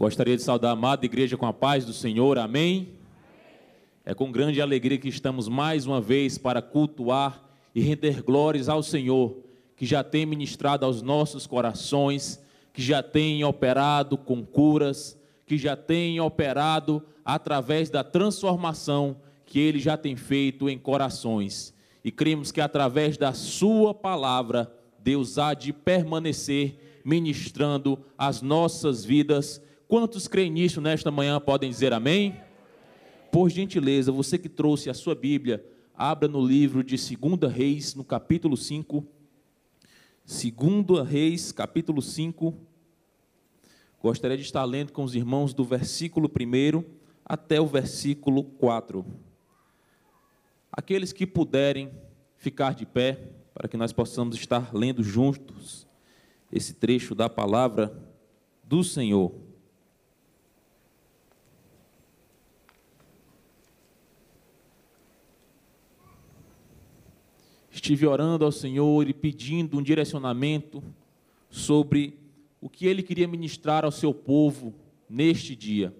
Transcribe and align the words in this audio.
Gostaria 0.00 0.34
de 0.34 0.42
saudar 0.42 0.70
a 0.70 0.72
amada 0.72 1.04
igreja 1.04 1.36
com 1.36 1.44
a 1.44 1.52
paz 1.52 1.84
do 1.84 1.92
Senhor, 1.92 2.38
amém? 2.38 2.94
É 4.02 4.14
com 4.14 4.32
grande 4.32 4.58
alegria 4.62 4.96
que 4.96 5.10
estamos 5.10 5.46
mais 5.46 5.84
uma 5.84 6.00
vez 6.00 6.38
para 6.38 6.62
cultuar 6.62 7.44
e 7.74 7.82
render 7.82 8.22
glórias 8.22 8.70
ao 8.70 8.82
Senhor, 8.82 9.36
que 9.76 9.84
já 9.84 10.02
tem 10.02 10.24
ministrado 10.24 10.86
aos 10.86 11.02
nossos 11.02 11.46
corações, 11.46 12.42
que 12.72 12.80
já 12.80 13.02
tem 13.02 13.44
operado 13.44 14.16
com 14.16 14.42
curas, 14.42 15.20
que 15.46 15.58
já 15.58 15.76
tem 15.76 16.18
operado 16.18 17.04
através 17.22 17.90
da 17.90 18.02
transformação 18.02 19.18
que 19.44 19.60
ele 19.60 19.78
já 19.78 19.98
tem 19.98 20.16
feito 20.16 20.66
em 20.70 20.78
corações. 20.78 21.74
E 22.02 22.10
cremos 22.10 22.50
que 22.50 22.62
através 22.62 23.18
da 23.18 23.34
Sua 23.34 23.92
palavra, 23.92 24.74
Deus 24.98 25.36
há 25.36 25.52
de 25.52 25.74
permanecer 25.74 27.02
ministrando 27.04 27.98
as 28.16 28.40
nossas 28.40 29.04
vidas. 29.04 29.60
Quantos 29.90 30.28
creem 30.28 30.52
nisso 30.52 30.80
nesta 30.80 31.10
manhã 31.10 31.40
podem 31.40 31.68
dizer 31.68 31.92
amém? 31.92 32.40
Por 33.32 33.50
gentileza, 33.50 34.12
você 34.12 34.38
que 34.38 34.48
trouxe 34.48 34.88
a 34.88 34.94
sua 34.94 35.16
Bíblia, 35.16 35.66
abra 35.92 36.28
no 36.28 36.40
livro 36.40 36.84
de 36.84 36.94
2 36.94 37.52
Reis, 37.52 37.96
no 37.96 38.04
capítulo 38.04 38.56
5. 38.56 39.04
2 40.24 41.08
Reis, 41.08 41.50
capítulo 41.50 42.00
5. 42.00 42.54
Gostaria 44.00 44.36
de 44.36 44.44
estar 44.44 44.64
lendo 44.64 44.92
com 44.92 45.02
os 45.02 45.16
irmãos 45.16 45.52
do 45.52 45.64
versículo 45.64 46.30
1 46.30 46.84
até 47.24 47.60
o 47.60 47.66
versículo 47.66 48.44
4. 48.44 49.04
Aqueles 50.70 51.12
que 51.12 51.26
puderem 51.26 51.90
ficar 52.36 52.74
de 52.74 52.86
pé, 52.86 53.32
para 53.52 53.66
que 53.66 53.76
nós 53.76 53.92
possamos 53.92 54.36
estar 54.36 54.72
lendo 54.72 55.02
juntos 55.02 55.84
esse 56.52 56.74
trecho 56.74 57.12
da 57.12 57.28
palavra 57.28 57.92
do 58.62 58.84
Senhor. 58.84 59.49
Estive 67.80 68.06
orando 68.06 68.44
ao 68.44 68.52
Senhor 68.52 69.08
e 69.08 69.14
pedindo 69.14 69.78
um 69.78 69.82
direcionamento 69.82 70.82
sobre 71.48 72.18
o 72.60 72.68
que 72.68 72.86
ele 72.86 73.02
queria 73.02 73.26
ministrar 73.26 73.86
ao 73.86 73.90
seu 73.90 74.12
povo 74.12 74.74
neste 75.08 75.56
dia. 75.56 75.90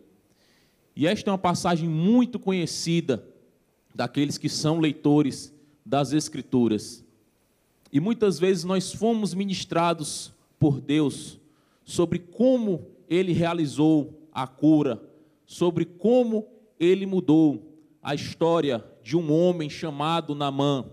E 0.95 1.06
esta 1.06 1.31
é 1.31 1.33
uma 1.33 1.39
passagem 1.39 1.89
muito 1.89 2.39
conhecida 2.39 3.27
daqueles 3.95 4.36
que 4.36 4.47
são 4.47 4.78
leitores 4.78 5.55
das 5.84 6.12
Escrituras. 6.12 7.03
E 7.91 7.98
muitas 7.98 8.39
vezes 8.39 8.62
nós 8.62 8.92
fomos 8.92 9.33
ministrados 9.33 10.34
por 10.58 10.83
Deus 10.83 11.41
sobre 11.83 12.19
como 12.19 12.89
ele 13.08 13.33
realizou 13.33 14.28
a 14.31 14.47
cura, 14.47 15.03
sobre 15.47 15.86
como 15.86 16.47
ele 16.78 17.06
mudou 17.06 17.75
a 18.03 18.14
história 18.14 18.84
de 19.03 19.17
um 19.17 19.33
homem 19.33 19.70
chamado 19.70 20.34
Namã, 20.34 20.84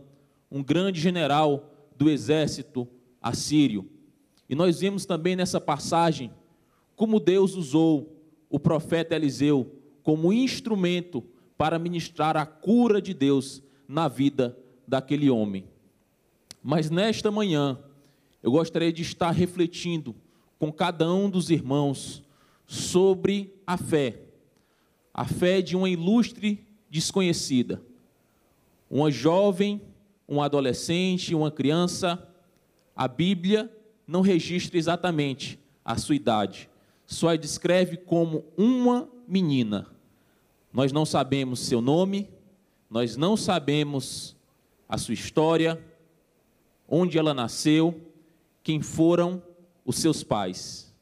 um 0.51 0.63
grande 0.63 0.99
general 0.99 1.71
do 1.97 2.09
exército 2.09 2.87
assírio. 3.21 3.89
E 4.49 4.55
nós 4.55 4.79
vemos 4.79 5.05
também 5.05 5.35
nessa 5.35 5.59
passagem 5.59 6.31
como 6.95 7.19
Deus 7.19 7.55
usou 7.55 8.15
o 8.49 8.59
profeta 8.59 9.15
Eliseu 9.15 9.75
como 10.03 10.31
instrumento 10.31 11.23
para 11.57 11.77
ministrar 11.77 12.37
a 12.37 12.45
cura 12.45 13.01
de 13.01 13.13
Deus 13.13 13.61
na 13.87 14.07
vida 14.07 14.57
daquele 14.87 15.29
homem. 15.29 15.65
Mas 16.63 16.89
nesta 16.89 17.29
manhã, 17.29 17.77
eu 18.41 18.51
gostaria 18.51 18.91
de 18.91 19.01
estar 19.01 19.31
refletindo 19.31 20.15
com 20.57 20.71
cada 20.71 21.11
um 21.11 21.29
dos 21.29 21.49
irmãos 21.49 22.23
sobre 22.65 23.53
a 23.65 23.77
fé, 23.77 24.21
a 25.13 25.25
fé 25.25 25.61
de 25.61 25.75
uma 25.75 25.89
ilustre 25.89 26.65
desconhecida, 26.89 27.81
uma 28.89 29.11
jovem, 29.11 29.81
um 30.27 30.41
adolescente, 30.41 31.33
uma 31.33 31.49
criança. 31.49 32.27
A 32.95 33.07
Bíblia 33.07 33.71
não 34.05 34.21
registra 34.21 34.77
exatamente 34.77 35.59
a 35.85 35.97
sua 35.97 36.15
idade, 36.15 36.69
só 37.05 37.29
a 37.29 37.35
descreve 37.35 37.97
como 37.97 38.43
uma 38.57 39.07
menina. 39.27 39.87
Nós 40.73 40.91
não 40.91 41.05
sabemos 41.05 41.61
seu 41.61 41.79
nome, 41.79 42.29
nós 42.89 43.15
não 43.15 43.37
sabemos 43.37 44.35
a 44.87 44.97
sua 44.97 45.13
história, 45.13 45.81
onde 46.87 47.17
ela 47.17 47.33
nasceu, 47.33 48.01
quem 48.63 48.81
foram 48.81 49.41
os 49.85 49.97
seus 49.97 50.23
pais. 50.23 50.93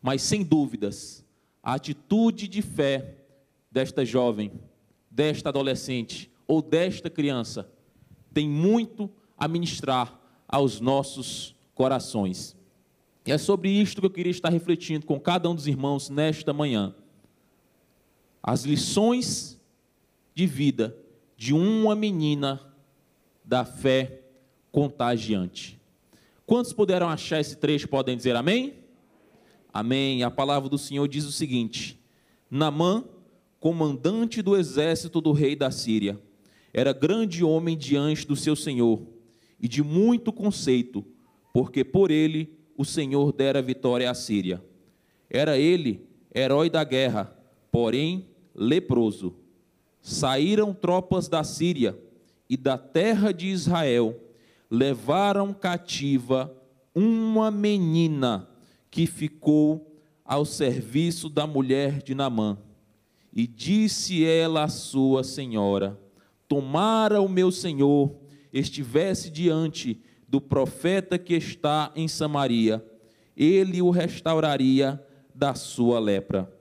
Mas 0.00 0.22
sem 0.22 0.44
dúvidas, 0.44 1.24
a 1.62 1.74
atitude 1.74 2.46
de 2.46 2.62
fé 2.62 3.16
desta 3.70 4.04
jovem, 4.04 4.52
desta 5.10 5.48
adolescente 5.48 6.30
ou 6.46 6.62
desta 6.62 7.10
criança 7.10 7.68
tem 8.34 8.48
muito 8.48 9.08
a 9.38 9.46
ministrar 9.46 10.20
aos 10.46 10.80
nossos 10.80 11.54
corações. 11.74 12.56
E 13.24 13.32
é 13.32 13.38
sobre 13.38 13.70
isto 13.70 14.00
que 14.00 14.06
eu 14.06 14.10
queria 14.10 14.30
estar 14.30 14.50
refletindo 14.50 15.06
com 15.06 15.18
cada 15.18 15.48
um 15.48 15.54
dos 15.54 15.66
irmãos 15.66 16.10
nesta 16.10 16.52
manhã. 16.52 16.94
As 18.42 18.64
lições 18.64 19.58
de 20.34 20.46
vida 20.46 20.94
de 21.36 21.54
uma 21.54 21.94
menina 21.94 22.60
da 23.44 23.64
fé 23.64 24.20
contagiante. 24.70 25.80
Quantos 26.46 26.72
puderam 26.72 27.08
achar 27.08 27.40
esse 27.40 27.56
trecho 27.56 27.88
podem 27.88 28.16
dizer 28.16 28.36
amém? 28.36 28.74
Amém. 29.72 30.22
A 30.22 30.30
palavra 30.30 30.68
do 30.68 30.76
Senhor 30.76 31.08
diz 31.08 31.24
o 31.24 31.32
seguinte: 31.32 31.98
Namã, 32.50 33.04
comandante 33.58 34.42
do 34.42 34.56
exército 34.56 35.20
do 35.20 35.32
rei 35.32 35.56
da 35.56 35.70
Síria, 35.70 36.20
era 36.74 36.92
grande 36.92 37.44
homem 37.44 37.76
diante 37.76 38.26
do 38.26 38.34
seu 38.34 38.56
senhor 38.56 39.00
e 39.60 39.68
de 39.68 39.80
muito 39.80 40.32
conceito, 40.32 41.04
porque 41.52 41.84
por 41.84 42.10
ele 42.10 42.58
o 42.76 42.84
Senhor 42.84 43.32
dera 43.32 43.62
vitória 43.62 44.10
à 44.10 44.14
Síria. 44.14 44.60
Era 45.30 45.56
ele 45.56 46.04
herói 46.34 46.68
da 46.68 46.82
guerra, 46.82 47.32
porém 47.70 48.26
leproso. 48.52 49.36
Saíram 50.02 50.74
tropas 50.74 51.28
da 51.28 51.44
Síria 51.44 51.96
e 52.50 52.56
da 52.56 52.76
terra 52.76 53.32
de 53.32 53.46
Israel, 53.46 54.20
levaram 54.68 55.54
cativa 55.54 56.52
uma 56.92 57.52
menina 57.52 58.48
que 58.90 59.06
ficou 59.06 59.96
ao 60.24 60.44
serviço 60.44 61.28
da 61.28 61.46
mulher 61.46 62.02
de 62.02 62.16
Namã. 62.16 62.58
E 63.32 63.46
disse 63.46 64.24
ela 64.24 64.64
à 64.64 64.68
sua 64.68 65.22
senhora: 65.22 65.98
tomara 66.48 67.20
o 67.20 67.28
meu 67.28 67.50
senhor 67.50 68.14
estivesse 68.52 69.30
diante 69.30 70.00
do 70.28 70.40
profeta 70.40 71.18
que 71.18 71.34
está 71.34 71.92
em 71.94 72.08
Samaria, 72.08 72.84
ele 73.36 73.82
o 73.82 73.90
restauraria 73.90 75.04
da 75.34 75.54
sua 75.54 75.98
lepra. 75.98 76.52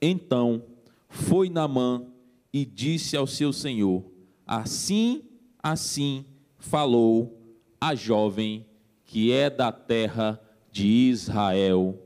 Então 0.00 0.62
foi 1.08 1.48
Namã 1.48 2.04
e 2.52 2.64
disse 2.64 3.16
ao 3.16 3.26
seu 3.26 3.52
senhor: 3.52 4.04
Assim, 4.46 5.22
assim 5.62 6.24
falou 6.58 7.40
a 7.80 7.94
jovem 7.94 8.66
que 9.04 9.32
é 9.32 9.48
da 9.48 9.70
terra 9.70 10.40
de 10.70 10.86
Israel. 10.86 11.98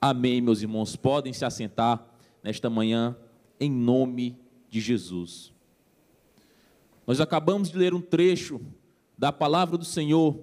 Amém, 0.00 0.40
meus 0.40 0.62
irmãos. 0.62 0.96
Podem 0.96 1.32
se 1.32 1.44
assentar 1.44 2.06
nesta 2.42 2.70
manhã, 2.70 3.16
em 3.58 3.70
nome 3.70 4.38
de 4.68 4.80
Jesus. 4.80 5.52
Nós 7.10 7.20
acabamos 7.20 7.70
de 7.70 7.76
ler 7.76 7.92
um 7.92 8.00
trecho 8.00 8.60
da 9.18 9.32
palavra 9.32 9.76
do 9.76 9.84
Senhor 9.84 10.38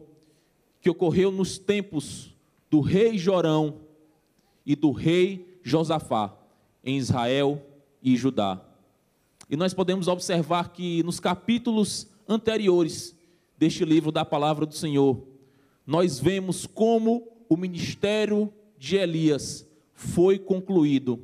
que 0.82 0.90
ocorreu 0.90 1.32
nos 1.32 1.58
tempos 1.58 2.36
do 2.70 2.82
rei 2.82 3.18
Jorão 3.18 3.80
e 4.66 4.76
do 4.76 4.92
rei 4.92 5.62
Josafá 5.64 6.38
em 6.84 6.98
Israel 6.98 7.66
e 8.04 8.18
Judá. 8.18 8.62
E 9.50 9.56
nós 9.56 9.74
podemos 9.74 10.10
observar 10.10 10.74
que 10.74 11.02
nos 11.04 11.22
capítulos 11.22 12.06
anteriores 12.28 13.16
deste 13.58 13.86
livro 13.86 14.12
da 14.12 14.26
palavra 14.26 14.66
do 14.66 14.76
Senhor, 14.76 15.24
nós 15.86 16.20
vemos 16.20 16.66
como 16.66 17.30
o 17.48 17.56
ministério 17.56 18.52
de 18.78 18.98
Elias 18.98 19.66
foi 19.94 20.38
concluído 20.38 21.18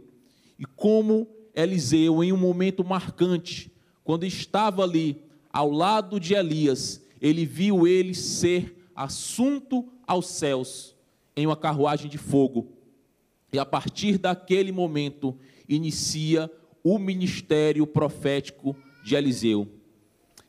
e 0.57 0.63
como 0.63 1.28
Eliseu, 1.54 2.24
em 2.24 2.31
um 2.31 2.38
momento 2.38 2.81
marcante, 2.81 3.69
quando 4.06 4.25
estava 4.25 4.84
ali 4.84 5.23
ao 5.54 5.70
lado 5.70 6.20
de 6.20 6.34
Elias, 6.34 7.00
ele 7.22 7.46
viu 7.46 7.88
ele 7.88 8.16
ser 8.16 8.76
assunto 8.96 9.88
aos 10.08 10.26
céus 10.26 10.96
em 11.38 11.46
uma 11.46 11.56
carruagem 11.56 12.10
de 12.10 12.18
fogo. 12.18 12.74
E 13.52 13.60
a 13.60 13.66
partir 13.66 14.18
daquele 14.18 14.72
momento 14.72 15.38
inicia 15.70 16.52
o 16.84 16.98
ministério 16.98 17.86
profético 17.86 18.76
de 19.06 19.16
Eliseu. 19.16 19.68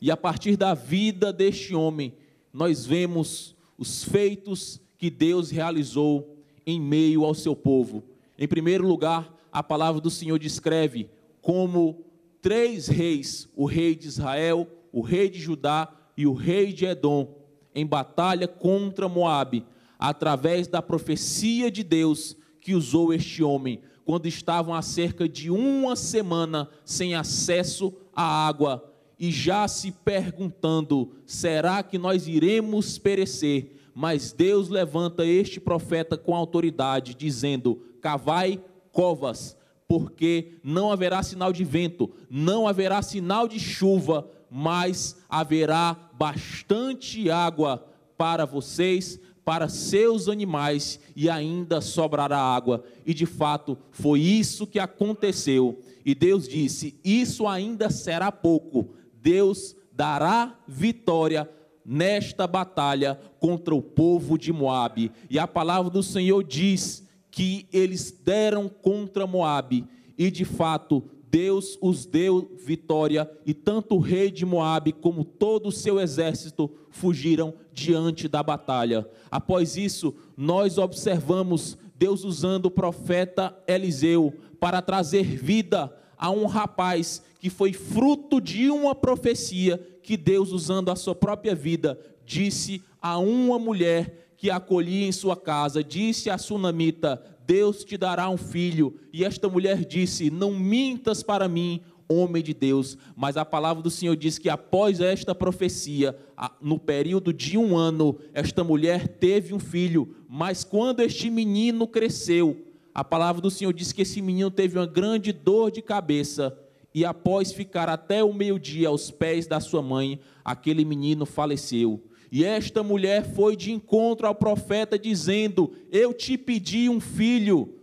E 0.01 0.11
a 0.11 0.17
partir 0.17 0.57
da 0.57 0.73
vida 0.73 1.33
deste 1.33 1.75
homem, 1.75 2.15
nós 2.53 2.87
vemos 2.87 3.55
os 3.77 4.05
feitos 4.05 4.81
que 4.97 5.11
Deus 5.11 5.51
realizou 5.51 6.39
em 6.67 6.81
meio 6.81 7.25
ao 7.25 7.35
seu 7.35 7.55
povo. 7.55 8.03
Em 8.39 8.49
primeiro 8.49 8.87
lugar, 8.87 9.35
a 9.53 9.63
palavra 9.63 10.01
do 10.01 10.11
Senhor 10.11 10.39
descreve 10.39 11.11
como 11.41 12.05
três 12.41 12.89
reis: 12.89 13.49
o 13.55 13.67
rei 13.67 13.95
de 13.95 14.09
Israel, 14.09 14.69
o 14.95 15.01
rei 15.01 15.29
de 15.29 15.41
Judá 15.41 15.93
e 16.17 16.25
o 16.25 16.33
rei 16.33 16.73
de 16.73 16.85
Edom, 16.85 17.37
em 17.75 17.85
batalha 17.85 18.47
contra 18.47 19.09
Moabe, 19.09 19.67
através 19.99 20.69
da 20.69 20.81
profecia 20.81 21.69
de 21.69 21.83
Deus 21.83 22.37
que 22.61 22.77
usou 22.77 23.13
este 23.13 23.43
homem, 23.43 23.81
quando 24.05 24.27
estavam 24.27 24.73
há 24.73 24.81
cerca 24.83 25.29
de 25.29 25.51
uma 25.51 25.97
semana 25.97 26.69
sem 26.85 27.17
acesso 27.17 27.93
à 28.15 28.47
água 28.47 28.89
e 29.19 29.33
já 29.33 29.67
se 29.67 29.91
perguntando: 29.91 31.11
será 31.27 31.83
que 31.83 31.99
nós 31.99 32.29
iremos 32.29 32.97
perecer? 32.97 33.73
Mas 33.93 34.33
Deus 34.33 34.69
levanta 34.69 35.27
este 35.27 35.59
profeta 35.59 36.17
com 36.17 36.37
autoridade, 36.37 37.17
dizendo: 37.17 37.83
cavai 38.01 38.63
covas, 38.93 39.57
porque 39.89 40.59
não 40.63 40.93
haverá 40.93 41.21
sinal 41.23 41.53
de 41.53 41.65
vento, 41.65 42.11
não 42.31 42.69
haverá 42.69 43.03
sinal 43.03 43.49
de 43.49 43.59
chuva, 43.59 44.31
mas 44.57 45.17
haverá 45.29 45.97
bastante 46.13 47.29
água 47.29 47.85
para 48.17 48.45
vocês, 48.45 49.19
para 49.45 49.69
seus 49.69 50.29
animais, 50.29 51.01
e 51.17 51.29
ainda 51.29 51.81
sobrará 51.81 52.39
água. 52.39 52.85
E 53.05 53.13
de 53.13 53.27
fato, 53.27 53.77
foi 53.91 54.21
isso 54.21 54.65
que 54.65 54.79
aconteceu. 54.79 55.81
E 56.07 56.15
Deus 56.15 56.47
disse: 56.47 56.97
Isso 57.05 57.49
ainda 57.49 57.91
será 57.91 58.31
pouco. 58.31 58.95
Deus 59.21 59.75
dará 59.91 60.57
vitória 60.69 61.51
nesta 61.85 62.47
batalha 62.47 63.19
contra 63.41 63.75
o 63.75 63.83
povo 63.83 64.39
de 64.39 64.53
Moabe. 64.53 65.11
E 65.29 65.37
a 65.37 65.49
palavra 65.49 65.91
do 65.91 66.03
Senhor 66.03 66.45
diz 66.45 67.05
que 67.29 67.67
eles 67.73 68.13
deram 68.13 68.69
contra 68.69 69.27
Moabe, 69.27 69.85
e 70.17 70.31
de 70.31 70.45
fato 70.45 71.03
Deus 71.35 71.77
os 71.81 72.07
deu 72.07 72.49
vitória, 72.65 73.29
e 73.45 73.53
tanto 73.53 73.97
o 73.97 73.99
rei 73.99 74.31
de 74.31 74.47
Moabe 74.47 74.93
como 74.93 75.25
todo 75.25 75.67
o 75.67 75.73
seu 75.73 75.99
exército 75.99 76.71
fugiram 76.91 77.55
diante 77.73 78.29
da 78.29 78.41
batalha. 78.41 79.05
Após 79.33 79.77
isso, 79.77 80.15
nós 80.37 80.79
observamos 80.79 81.77
Deus 81.97 82.23
usando 82.23 82.67
o 82.67 82.71
profeta 82.71 83.53
Eliseu 83.67 84.33
para 84.61 84.81
trazer 84.81 85.25
vida 85.25 85.93
a 86.17 86.31
um 86.31 86.47
rapaz 86.47 87.21
que 87.41 87.51
foi 87.51 87.73
fruto 87.73 88.41
de 88.41 88.71
uma 88.71 88.95
profecia 88.95 89.85
que 90.05 90.17
Deus, 90.17 90.53
usando 90.53 90.89
a 90.89 90.95
sua 90.95 91.17
própria 91.17 91.53
vida, 91.57 91.99
disse 92.25 92.81
a 93.03 93.19
uma 93.19 93.59
mulher 93.59 94.25
que 94.37 94.51
acolhia 94.51 95.07
em 95.07 95.11
sua 95.11 95.35
casa, 95.37 95.83
disse 95.83 96.31
a 96.31 96.39
sunamita: 96.39 97.21
Deus 97.47 97.85
te 97.85 97.97
dará 97.97 98.29
um 98.29 98.37
filho. 98.37 98.95
E 99.13 99.25
esta 99.25 99.49
mulher 99.49 99.85
disse: 99.85 100.31
Não 100.31 100.53
mintas 100.55 101.23
para 101.23 101.49
mim, 101.49 101.81
homem 102.09 102.43
de 102.43 102.55
Deus. 102.55 102.97
Mas 103.17 103.37
a 103.37 103.45
palavra 103.45 103.83
do 103.83 103.91
Senhor 103.91 104.17
diz 104.17 104.39
que 104.39 104.49
após 104.49 105.01
esta 105.01 105.35
profecia, 105.35 106.17
no 106.61 106.79
período 106.79 107.33
de 107.33 107.57
um 107.59 107.77
ano, 107.77 108.19
esta 108.33 108.63
mulher 108.63 109.09
teve 109.09 109.55
um 109.55 109.59
filho. 109.59 110.17
Mas 110.29 110.65
quando 110.65 111.01
este 111.01 111.31
menino 111.31 111.87
cresceu, 111.87 112.65
a 112.95 113.03
palavra 113.03 113.43
do 113.43 113.51
Senhor 113.51 113.73
diz 113.73 113.93
que 113.93 114.03
esse 114.03 114.23
menino 114.23 114.51
teve 114.51 114.79
uma 114.79 114.87
grande 114.87 115.33
dor 115.33 115.71
de 115.71 115.83
cabeça. 115.83 116.57
E 116.95 117.05
após 117.05 117.53
ficar 117.53 117.89
até 117.89 118.23
o 118.23 118.33
meio-dia 118.33 118.87
aos 118.87 119.11
pés 119.11 119.49
da 119.49 119.59
sua 119.59 119.83
mãe, 119.83 120.21
aquele 120.45 120.85
menino 120.85 121.27
faleceu. 121.27 122.01
E 122.35 122.45
esta 122.45 122.83
mulher 122.83 123.25
foi 123.25 123.55
de 123.55 123.71
encontro 123.71 124.27
ao 124.27 124.35
profeta, 124.35 124.99
dizendo: 124.99 125.73
Eu 125.89 126.13
te 126.13 126.37
pedi 126.37 126.89
um 126.89 126.99
filho. 126.99 127.77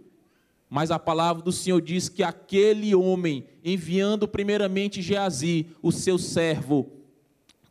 Mas 0.70 0.92
a 0.92 1.00
palavra 1.00 1.42
do 1.42 1.54
Senhor 1.54 1.82
diz 1.82 2.10
que 2.10 2.22
aquele 2.22 2.94
homem, 2.94 3.46
enviando 3.64 4.28
primeiramente 4.28 5.02
Geazi, 5.02 5.68
o 5.82 5.90
seu 5.90 6.18
servo, 6.18 6.92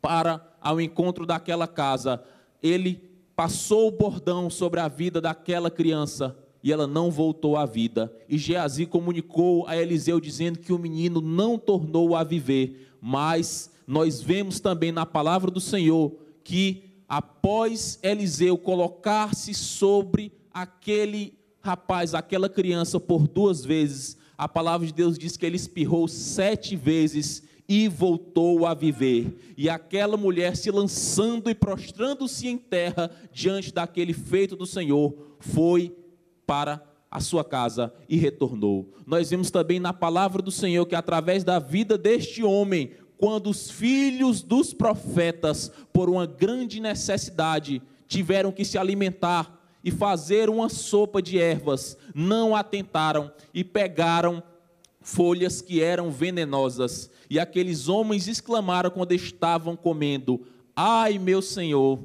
para 0.00 0.40
ao 0.58 0.80
encontro 0.80 1.26
daquela 1.26 1.68
casa, 1.68 2.22
ele 2.62 3.10
passou 3.36 3.88
o 3.88 3.92
bordão 3.92 4.48
sobre 4.48 4.80
a 4.80 4.88
vida 4.88 5.20
daquela 5.20 5.70
criança 5.70 6.34
e 6.62 6.72
ela 6.72 6.86
não 6.86 7.10
voltou 7.10 7.58
à 7.58 7.66
vida. 7.66 8.10
E 8.26 8.38
Geazi 8.38 8.86
comunicou 8.86 9.66
a 9.66 9.76
Eliseu 9.76 10.18
dizendo 10.18 10.58
que 10.58 10.72
o 10.72 10.78
menino 10.78 11.20
não 11.20 11.58
tornou 11.58 12.16
a 12.16 12.24
viver. 12.24 12.88
Mas 13.02 13.70
nós 13.86 14.22
vemos 14.22 14.60
também 14.60 14.90
na 14.90 15.04
palavra 15.04 15.50
do 15.50 15.60
Senhor 15.60 16.29
que 16.44 16.84
após 17.08 17.98
Eliseu 18.02 18.56
colocar-se 18.56 19.52
sobre 19.54 20.32
aquele 20.52 21.34
rapaz, 21.60 22.14
aquela 22.14 22.48
criança 22.48 22.98
por 22.98 23.26
duas 23.26 23.64
vezes, 23.64 24.16
a 24.36 24.48
palavra 24.48 24.86
de 24.86 24.92
Deus 24.92 25.18
diz 25.18 25.36
que 25.36 25.44
ele 25.44 25.56
espirrou 25.56 26.08
sete 26.08 26.76
vezes 26.76 27.42
e 27.68 27.86
voltou 27.86 28.66
a 28.66 28.74
viver. 28.74 29.54
E 29.56 29.68
aquela 29.68 30.16
mulher 30.16 30.56
se 30.56 30.70
lançando 30.70 31.48
e 31.50 31.54
prostrando-se 31.54 32.48
em 32.48 32.58
terra 32.58 33.10
diante 33.32 33.72
daquele 33.72 34.12
feito 34.12 34.56
do 34.56 34.66
Senhor, 34.66 35.36
foi 35.38 35.94
para 36.46 36.84
a 37.10 37.20
sua 37.20 37.44
casa 37.44 37.92
e 38.08 38.16
retornou. 38.16 38.92
Nós 39.04 39.30
vemos 39.30 39.50
também 39.50 39.78
na 39.78 39.92
palavra 39.92 40.40
do 40.40 40.50
Senhor 40.50 40.86
que 40.86 40.94
através 40.94 41.42
da 41.42 41.58
vida 41.58 41.98
deste 41.98 42.42
homem, 42.42 42.92
quando 43.20 43.50
os 43.50 43.70
filhos 43.70 44.40
dos 44.40 44.72
profetas, 44.72 45.70
por 45.92 46.08
uma 46.08 46.24
grande 46.24 46.80
necessidade, 46.80 47.82
tiveram 48.08 48.50
que 48.50 48.64
se 48.64 48.78
alimentar 48.78 49.60
e 49.84 49.90
fazer 49.90 50.48
uma 50.48 50.70
sopa 50.70 51.20
de 51.20 51.38
ervas, 51.38 51.98
não 52.14 52.56
atentaram 52.56 53.30
e 53.52 53.62
pegaram 53.62 54.42
folhas 55.02 55.60
que 55.60 55.82
eram 55.82 56.10
venenosas. 56.10 57.10
E 57.28 57.38
aqueles 57.38 57.88
homens 57.88 58.26
exclamaram 58.26 58.90
quando 58.90 59.12
estavam 59.12 59.76
comendo: 59.76 60.40
Ai, 60.74 61.18
meu 61.18 61.42
Senhor, 61.42 62.02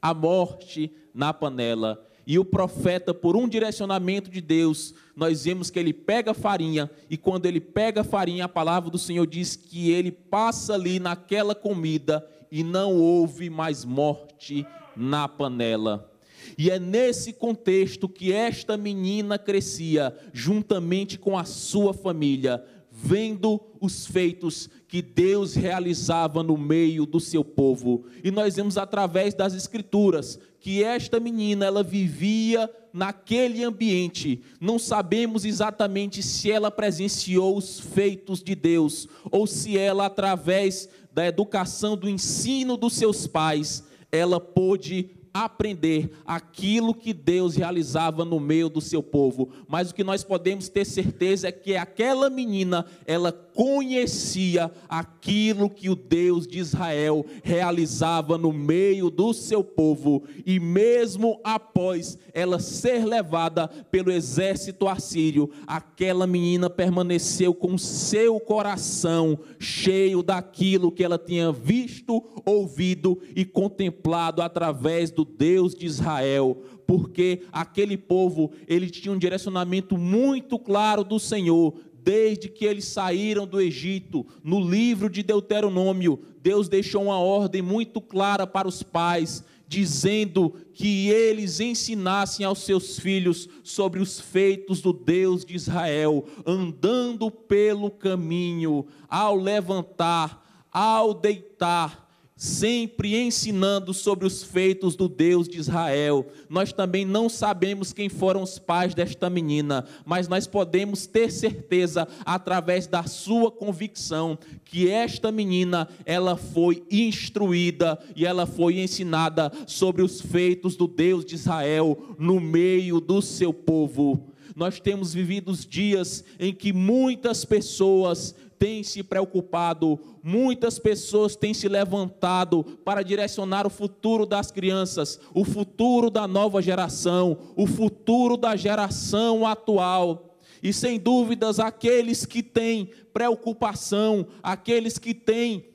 a 0.00 0.14
morte 0.14 0.90
na 1.12 1.34
panela. 1.34 2.02
E 2.26 2.38
o 2.38 2.44
profeta, 2.44 3.14
por 3.14 3.36
um 3.36 3.48
direcionamento 3.48 4.28
de 4.28 4.40
Deus, 4.40 4.92
nós 5.14 5.44
vemos 5.44 5.70
que 5.70 5.78
ele 5.78 5.92
pega 5.92 6.34
farinha, 6.34 6.90
e 7.08 7.16
quando 7.16 7.46
ele 7.46 7.60
pega 7.60 8.02
farinha, 8.02 8.46
a 8.46 8.48
palavra 8.48 8.90
do 8.90 8.98
Senhor 8.98 9.26
diz 9.26 9.54
que 9.54 9.92
ele 9.92 10.10
passa 10.10 10.74
ali 10.74 10.98
naquela 10.98 11.54
comida 11.54 12.26
e 12.50 12.64
não 12.64 12.94
houve 12.96 13.48
mais 13.48 13.84
morte 13.84 14.66
na 14.96 15.28
panela. 15.28 16.10
E 16.58 16.70
é 16.70 16.78
nesse 16.78 17.32
contexto 17.32 18.08
que 18.08 18.32
esta 18.32 18.76
menina 18.76 19.38
crescia, 19.38 20.16
juntamente 20.32 21.18
com 21.18 21.38
a 21.38 21.44
sua 21.44 21.94
família, 21.94 22.64
vendo 22.90 23.60
os 23.80 24.06
feitos 24.06 24.70
que 24.88 25.02
Deus 25.02 25.54
realizava 25.54 26.42
no 26.42 26.56
meio 26.56 27.04
do 27.04 27.20
seu 27.20 27.44
povo. 27.44 28.06
E 28.24 28.30
nós 28.30 28.56
vemos 28.56 28.78
através 28.78 29.34
das 29.34 29.54
escrituras 29.54 30.40
que 30.66 30.82
esta 30.82 31.20
menina 31.20 31.64
ela 31.64 31.80
vivia 31.80 32.68
naquele 32.92 33.62
ambiente. 33.62 34.42
Não 34.60 34.80
sabemos 34.80 35.44
exatamente 35.44 36.24
se 36.24 36.50
ela 36.50 36.72
presenciou 36.72 37.56
os 37.56 37.78
feitos 37.78 38.42
de 38.42 38.56
Deus 38.56 39.06
ou 39.30 39.46
se 39.46 39.78
ela 39.78 40.06
através 40.06 40.88
da 41.12 41.24
educação, 41.24 41.96
do 41.96 42.08
ensino 42.08 42.76
dos 42.76 42.94
seus 42.94 43.28
pais, 43.28 43.84
ela 44.10 44.40
pôde 44.40 45.10
aprender 45.32 46.10
aquilo 46.24 46.92
que 46.92 47.12
Deus 47.12 47.54
realizava 47.54 48.24
no 48.24 48.40
meio 48.40 48.68
do 48.68 48.80
seu 48.80 49.04
povo. 49.04 49.50
Mas 49.68 49.90
o 49.90 49.94
que 49.94 50.02
nós 50.02 50.24
podemos 50.24 50.68
ter 50.68 50.84
certeza 50.84 51.46
é 51.46 51.52
que 51.52 51.76
aquela 51.76 52.28
menina, 52.28 52.84
ela 53.06 53.30
conhecia 53.56 54.70
aquilo 54.86 55.70
que 55.70 55.88
o 55.88 55.96
Deus 55.96 56.46
de 56.46 56.58
Israel 56.58 57.24
realizava 57.42 58.36
no 58.36 58.52
meio 58.52 59.08
do 59.08 59.32
seu 59.32 59.64
povo, 59.64 60.24
e 60.44 60.60
mesmo 60.60 61.40
após 61.42 62.18
ela 62.34 62.60
ser 62.60 63.06
levada 63.06 63.66
pelo 63.90 64.12
exército 64.12 64.86
assírio, 64.86 65.50
aquela 65.66 66.26
menina 66.26 66.68
permaneceu 66.68 67.54
com 67.54 67.78
seu 67.78 68.38
coração 68.38 69.38
cheio 69.58 70.22
daquilo 70.22 70.92
que 70.92 71.02
ela 71.02 71.16
tinha 71.16 71.50
visto, 71.50 72.22
ouvido 72.44 73.18
e 73.34 73.42
contemplado 73.42 74.42
através 74.42 75.10
do 75.10 75.24
Deus 75.24 75.74
de 75.74 75.86
Israel, 75.86 76.58
porque 76.86 77.42
aquele 77.50 77.96
povo, 77.96 78.52
ele 78.68 78.88
tinha 78.88 79.12
um 79.12 79.18
direcionamento 79.18 79.98
muito 79.98 80.58
claro 80.58 81.02
do 81.02 81.18
Senhor, 81.18 81.74
desde 82.06 82.48
que 82.48 82.64
eles 82.64 82.84
saíram 82.84 83.48
do 83.48 83.60
Egito, 83.60 84.24
no 84.44 84.60
livro 84.60 85.10
de 85.10 85.24
Deuteronômio, 85.24 86.20
Deus 86.40 86.68
deixou 86.68 87.02
uma 87.02 87.18
ordem 87.18 87.60
muito 87.60 88.00
clara 88.00 88.46
para 88.46 88.68
os 88.68 88.80
pais, 88.80 89.42
dizendo 89.66 90.54
que 90.72 91.08
eles 91.08 91.58
ensinassem 91.58 92.46
aos 92.46 92.60
seus 92.60 92.96
filhos 92.96 93.48
sobre 93.64 94.00
os 94.00 94.20
feitos 94.20 94.80
do 94.80 94.92
Deus 94.92 95.44
de 95.44 95.56
Israel, 95.56 96.24
andando 96.46 97.28
pelo 97.28 97.90
caminho, 97.90 98.86
ao 99.08 99.34
levantar, 99.34 100.64
ao 100.70 101.12
deitar, 101.12 102.05
sempre 102.36 103.16
ensinando 103.16 103.94
sobre 103.94 104.26
os 104.26 104.42
feitos 104.42 104.94
do 104.94 105.08
Deus 105.08 105.48
de 105.48 105.58
Israel. 105.58 106.26
Nós 106.50 106.70
também 106.70 107.02
não 107.02 107.30
sabemos 107.30 107.94
quem 107.94 108.10
foram 108.10 108.42
os 108.42 108.58
pais 108.58 108.94
desta 108.94 109.30
menina, 109.30 109.86
mas 110.04 110.28
nós 110.28 110.46
podemos 110.46 111.06
ter 111.06 111.32
certeza 111.32 112.06
através 112.26 112.86
da 112.86 113.04
sua 113.04 113.50
convicção 113.50 114.38
que 114.66 114.90
esta 114.90 115.32
menina, 115.32 115.88
ela 116.04 116.36
foi 116.36 116.84
instruída 116.90 117.98
e 118.14 118.26
ela 118.26 118.44
foi 118.46 118.80
ensinada 118.80 119.50
sobre 119.66 120.02
os 120.02 120.20
feitos 120.20 120.76
do 120.76 120.86
Deus 120.86 121.24
de 121.24 121.36
Israel 121.36 122.14
no 122.18 122.38
meio 122.38 123.00
do 123.00 123.22
seu 123.22 123.54
povo. 123.54 124.34
Nós 124.56 124.80
temos 124.80 125.12
vivido 125.12 125.50
os 125.50 125.66
dias 125.66 126.24
em 126.40 126.52
que 126.52 126.72
muitas 126.72 127.44
pessoas 127.44 128.34
têm 128.58 128.82
se 128.82 129.02
preocupado, 129.02 129.98
muitas 130.22 130.78
pessoas 130.78 131.36
têm 131.36 131.54
se 131.54 131.68
levantado 131.68 132.64
para 132.84 133.02
direcionar 133.02 133.66
o 133.66 133.70
futuro 133.70 134.26
das 134.26 134.50
crianças, 134.50 135.20
o 135.34 135.44
futuro 135.44 136.10
da 136.10 136.26
nova 136.26 136.60
geração, 136.60 137.38
o 137.54 137.66
futuro 137.66 138.36
da 138.36 138.56
geração 138.56 139.46
atual. 139.46 140.38
E 140.62 140.72
sem 140.72 140.98
dúvidas, 140.98 141.60
aqueles 141.60 142.24
que 142.24 142.42
têm 142.42 142.90
preocupação, 143.12 144.26
aqueles 144.42 144.98
que 144.98 145.14
têm 145.14 145.68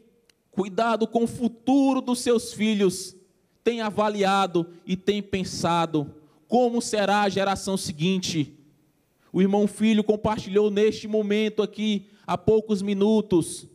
cuidado 0.50 1.08
com 1.08 1.24
o 1.24 1.28
futuro 1.28 2.02
dos 2.02 2.20
seus 2.20 2.54
filhos, 2.54 3.16
têm 3.64 3.82
avaliado 3.82 4.68
e 4.86 4.96
têm 4.96 5.22
pensado 5.22 6.14
como 6.48 6.82
será 6.82 7.22
a 7.22 7.30
geração 7.30 7.78
seguinte. 7.78 8.58
O 9.32 9.42
irmão 9.42 9.68
filho 9.68 10.04
compartilhou 10.04 10.70
neste 10.70 11.08
momento 11.08 11.64
aqui 11.64 12.08
há 12.26 12.38
poucos 12.38 12.82
minutos, 12.82 13.68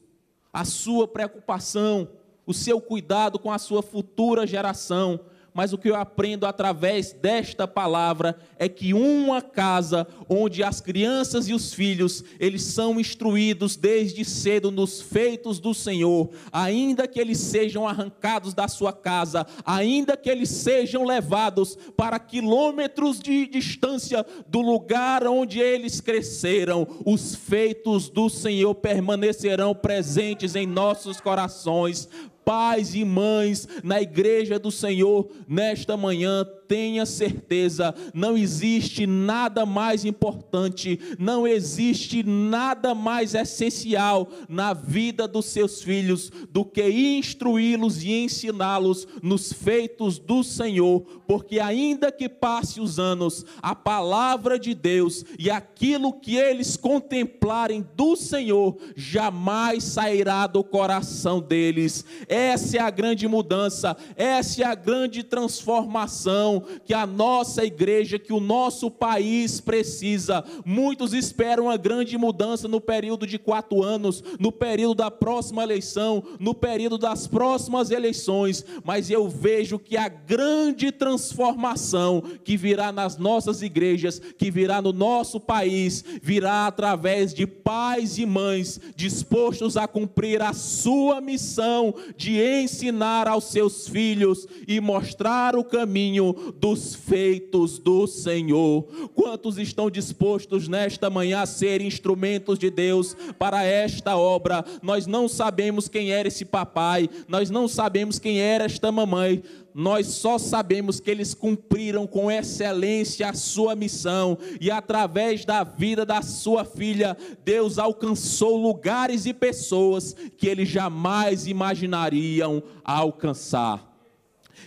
a 0.52 0.64
sua 0.64 1.06
preocupação, 1.06 2.08
o 2.46 2.54
seu 2.54 2.80
cuidado 2.80 3.38
com 3.38 3.50
a 3.50 3.58
sua 3.58 3.82
futura 3.82 4.46
geração, 4.46 5.20
mas 5.56 5.72
o 5.72 5.78
que 5.78 5.88
eu 5.88 5.96
aprendo 5.96 6.44
através 6.44 7.14
desta 7.14 7.66
palavra 7.66 8.36
é 8.58 8.68
que 8.68 8.92
uma 8.92 9.40
casa 9.40 10.06
onde 10.28 10.62
as 10.62 10.82
crianças 10.82 11.48
e 11.48 11.54
os 11.54 11.72
filhos, 11.72 12.22
eles 12.38 12.62
são 12.62 13.00
instruídos 13.00 13.74
desde 13.74 14.22
cedo 14.22 14.70
nos 14.70 15.00
feitos 15.00 15.58
do 15.58 15.72
Senhor, 15.72 16.28
ainda 16.52 17.08
que 17.08 17.18
eles 17.18 17.38
sejam 17.38 17.88
arrancados 17.88 18.52
da 18.52 18.68
sua 18.68 18.92
casa, 18.92 19.46
ainda 19.64 20.14
que 20.14 20.28
eles 20.28 20.50
sejam 20.50 21.04
levados 21.04 21.78
para 21.96 22.18
quilômetros 22.18 23.18
de 23.18 23.46
distância 23.46 24.26
do 24.46 24.60
lugar 24.60 25.26
onde 25.26 25.58
eles 25.58 26.02
cresceram, 26.02 26.86
os 27.02 27.34
feitos 27.34 28.10
do 28.10 28.28
Senhor 28.28 28.74
permanecerão 28.74 29.74
presentes 29.74 30.54
em 30.54 30.66
nossos 30.66 31.18
corações 31.18 32.10
pais 32.46 32.94
e 32.94 33.04
mães 33.04 33.66
na 33.82 34.00
igreja 34.00 34.56
do 34.56 34.70
Senhor 34.70 35.28
nesta 35.48 35.96
manhã, 35.96 36.46
tenha 36.68 37.06
certeza, 37.06 37.94
não 38.12 38.36
existe 38.36 39.06
nada 39.06 39.64
mais 39.64 40.04
importante, 40.04 40.98
não 41.18 41.46
existe 41.46 42.22
nada 42.22 42.94
mais 42.94 43.34
essencial 43.34 44.28
na 44.48 44.72
vida 44.72 45.26
dos 45.28 45.46
seus 45.46 45.82
filhos 45.82 46.30
do 46.50 46.64
que 46.64 46.88
instruí-los 46.88 48.02
e 48.02 48.12
ensiná-los 48.12 49.06
nos 49.22 49.52
feitos 49.52 50.18
do 50.18 50.42
Senhor, 50.42 51.00
porque 51.26 51.58
ainda 51.58 52.10
que 52.12 52.28
passe 52.28 52.80
os 52.80 52.98
anos, 52.98 53.44
a 53.62 53.74
palavra 53.74 54.58
de 54.58 54.74
Deus 54.74 55.24
e 55.38 55.50
aquilo 55.50 56.12
que 56.12 56.36
eles 56.36 56.76
contemplarem 56.76 57.84
do 57.94 58.16
Senhor 58.16 58.76
jamais 58.94 59.84
sairá 59.84 60.46
do 60.46 60.62
coração 60.62 61.40
deles. 61.40 62.04
Essa 62.28 62.78
é 62.78 62.80
a 62.80 62.90
grande 62.90 63.26
mudança, 63.28 63.96
essa 64.16 64.62
é 64.62 64.64
a 64.64 64.74
grande 64.74 65.22
transformação 65.22 66.55
que 66.84 66.94
a 66.94 67.06
nossa 67.06 67.64
igreja, 67.64 68.18
que 68.18 68.32
o 68.32 68.40
nosso 68.40 68.90
país 68.90 69.60
precisa. 69.60 70.44
Muitos 70.64 71.12
esperam 71.12 71.64
uma 71.64 71.76
grande 71.76 72.16
mudança 72.16 72.68
no 72.68 72.80
período 72.80 73.26
de 73.26 73.38
quatro 73.38 73.82
anos, 73.82 74.22
no 74.38 74.50
período 74.52 74.96
da 74.96 75.10
próxima 75.10 75.62
eleição, 75.62 76.22
no 76.38 76.54
período 76.54 76.98
das 76.98 77.26
próximas 77.26 77.90
eleições, 77.90 78.64
mas 78.84 79.10
eu 79.10 79.28
vejo 79.28 79.78
que 79.78 79.96
a 79.96 80.08
grande 80.08 80.92
transformação 80.92 82.22
que 82.44 82.56
virá 82.56 82.92
nas 82.92 83.16
nossas 83.16 83.62
igrejas, 83.62 84.20
que 84.38 84.50
virá 84.50 84.80
no 84.80 84.92
nosso 84.92 85.40
país, 85.40 86.04
virá 86.22 86.66
através 86.66 87.32
de 87.32 87.46
pais 87.46 88.18
e 88.18 88.26
mães 88.26 88.80
dispostos 88.94 89.76
a 89.76 89.86
cumprir 89.86 90.42
a 90.42 90.52
sua 90.52 91.20
missão 91.20 91.94
de 92.16 92.40
ensinar 92.40 93.28
aos 93.28 93.44
seus 93.44 93.88
filhos 93.88 94.46
e 94.66 94.80
mostrar 94.80 95.56
o 95.56 95.64
caminho 95.64 96.45
dos 96.58 96.94
feitos 96.94 97.78
do 97.78 98.06
Senhor. 98.06 98.84
Quantos 99.14 99.58
estão 99.58 99.90
dispostos 99.90 100.68
nesta 100.68 101.10
manhã 101.10 101.40
a 101.40 101.46
ser 101.46 101.80
instrumentos 101.80 102.58
de 102.58 102.70
Deus 102.70 103.16
para 103.38 103.64
esta 103.64 104.16
obra? 104.16 104.64
Nós 104.82 105.06
não 105.06 105.28
sabemos 105.28 105.88
quem 105.88 106.12
era 106.12 106.28
esse 106.28 106.44
papai, 106.44 107.08
nós 107.28 107.50
não 107.50 107.68
sabemos 107.68 108.18
quem 108.18 108.40
era 108.40 108.64
esta 108.64 108.90
mamãe, 108.90 109.42
nós 109.76 110.06
só 110.06 110.38
sabemos 110.38 111.00
que 111.00 111.10
eles 111.10 111.34
cumpriram 111.34 112.06
com 112.06 112.30
excelência 112.30 113.28
a 113.28 113.34
sua 113.34 113.76
missão 113.76 114.38
e 114.58 114.70
através 114.70 115.44
da 115.44 115.64
vida 115.64 116.06
da 116.06 116.22
sua 116.22 116.64
filha, 116.64 117.14
Deus 117.44 117.78
alcançou 117.78 118.56
lugares 118.56 119.26
e 119.26 119.34
pessoas 119.34 120.16
que 120.38 120.46
eles 120.46 120.70
jamais 120.70 121.46
imaginariam 121.46 122.62
alcançar. 122.82 123.85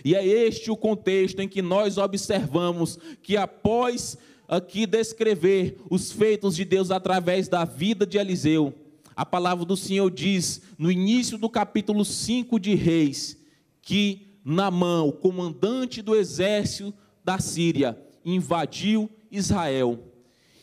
E 0.04 0.14
é 0.14 0.24
este 0.26 0.70
o 0.70 0.76
contexto 0.76 1.40
em 1.40 1.48
que 1.48 1.62
nós 1.62 1.98
observamos 1.98 2.98
que 3.22 3.36
após 3.36 4.16
aqui 4.48 4.86
descrever 4.86 5.76
os 5.88 6.10
feitos 6.10 6.56
de 6.56 6.64
Deus 6.64 6.90
através 6.90 7.48
da 7.48 7.64
vida 7.64 8.06
de 8.06 8.18
Eliseu, 8.18 8.74
a 9.14 9.24
palavra 9.24 9.64
do 9.64 9.76
Senhor 9.76 10.10
diz 10.10 10.62
no 10.78 10.90
início 10.90 11.36
do 11.38 11.48
capítulo 11.48 12.04
5 12.04 12.58
de 12.58 12.74
Reis 12.74 13.38
que 13.82 14.38
Namã, 14.44 15.02
o 15.02 15.12
comandante 15.12 16.00
do 16.00 16.16
exército 16.16 16.94
da 17.22 17.38
Síria, 17.38 18.00
invadiu 18.24 19.10
Israel 19.30 19.98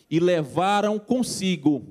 e 0.10 0.20
levaram 0.20 0.98
consigo 0.98 1.86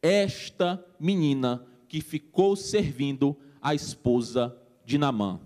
esta 0.00 0.84
menina 0.98 1.64
que 1.88 2.00
ficou 2.00 2.56
servindo 2.56 3.36
a 3.60 3.74
esposa 3.74 4.56
de 4.84 4.98
Namã. 4.98 5.40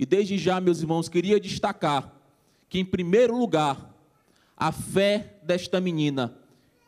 E 0.00 0.06
desde 0.06 0.38
já, 0.38 0.58
meus 0.62 0.80
irmãos, 0.80 1.10
queria 1.10 1.38
destacar 1.38 2.10
que, 2.70 2.78
em 2.78 2.84
primeiro 2.86 3.36
lugar, 3.36 3.94
a 4.56 4.72
fé 4.72 5.34
desta 5.42 5.78
menina 5.78 6.34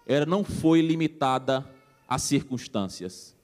ela 0.07 0.25
não 0.25 0.43
foi 0.43 0.81
limitada 0.81 1.63
às 2.09 2.23
circunstâncias. 2.23 3.37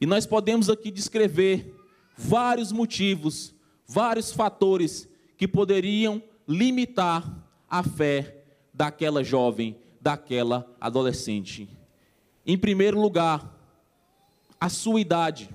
E 0.00 0.06
nós 0.06 0.24
podemos 0.24 0.70
aqui 0.70 0.90
descrever 0.90 1.74
vários 2.16 2.72
motivos, 2.72 3.54
vários 3.86 4.32
fatores 4.32 5.06
que 5.36 5.46
poderiam 5.46 6.22
limitar 6.48 7.46
a 7.68 7.82
fé 7.82 8.44
daquela 8.72 9.22
jovem, 9.22 9.76
daquela 10.00 10.74
adolescente. 10.80 11.68
Em 12.46 12.56
primeiro 12.56 12.98
lugar, 12.98 13.54
a 14.58 14.70
sua 14.70 15.02
idade. 15.02 15.50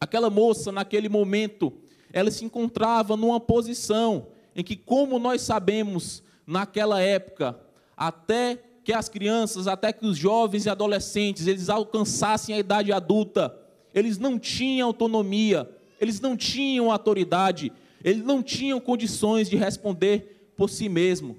Aquela 0.00 0.30
moça, 0.30 0.72
naquele 0.72 1.10
momento, 1.10 1.70
ela 2.12 2.30
se 2.30 2.44
encontrava 2.44 3.16
numa 3.16 3.40
posição 3.40 4.28
em 4.54 4.64
que, 4.64 4.76
como 4.76 5.18
nós 5.18 5.42
sabemos, 5.42 6.22
naquela 6.46 7.00
época, 7.00 7.58
até 7.96 8.58
que 8.82 8.92
as 8.92 9.08
crianças, 9.08 9.66
até 9.66 9.92
que 9.92 10.06
os 10.06 10.16
jovens 10.16 10.66
e 10.66 10.70
adolescentes, 10.70 11.46
eles 11.46 11.68
alcançassem 11.68 12.54
a 12.54 12.58
idade 12.58 12.92
adulta, 12.92 13.56
eles 13.94 14.18
não 14.18 14.38
tinham 14.38 14.88
autonomia, 14.88 15.68
eles 16.00 16.20
não 16.20 16.36
tinham 16.36 16.90
autoridade, 16.90 17.72
eles 18.02 18.24
não 18.24 18.42
tinham 18.42 18.80
condições 18.80 19.48
de 19.48 19.56
responder 19.56 20.52
por 20.56 20.70
si 20.70 20.88
mesmo. 20.88 21.36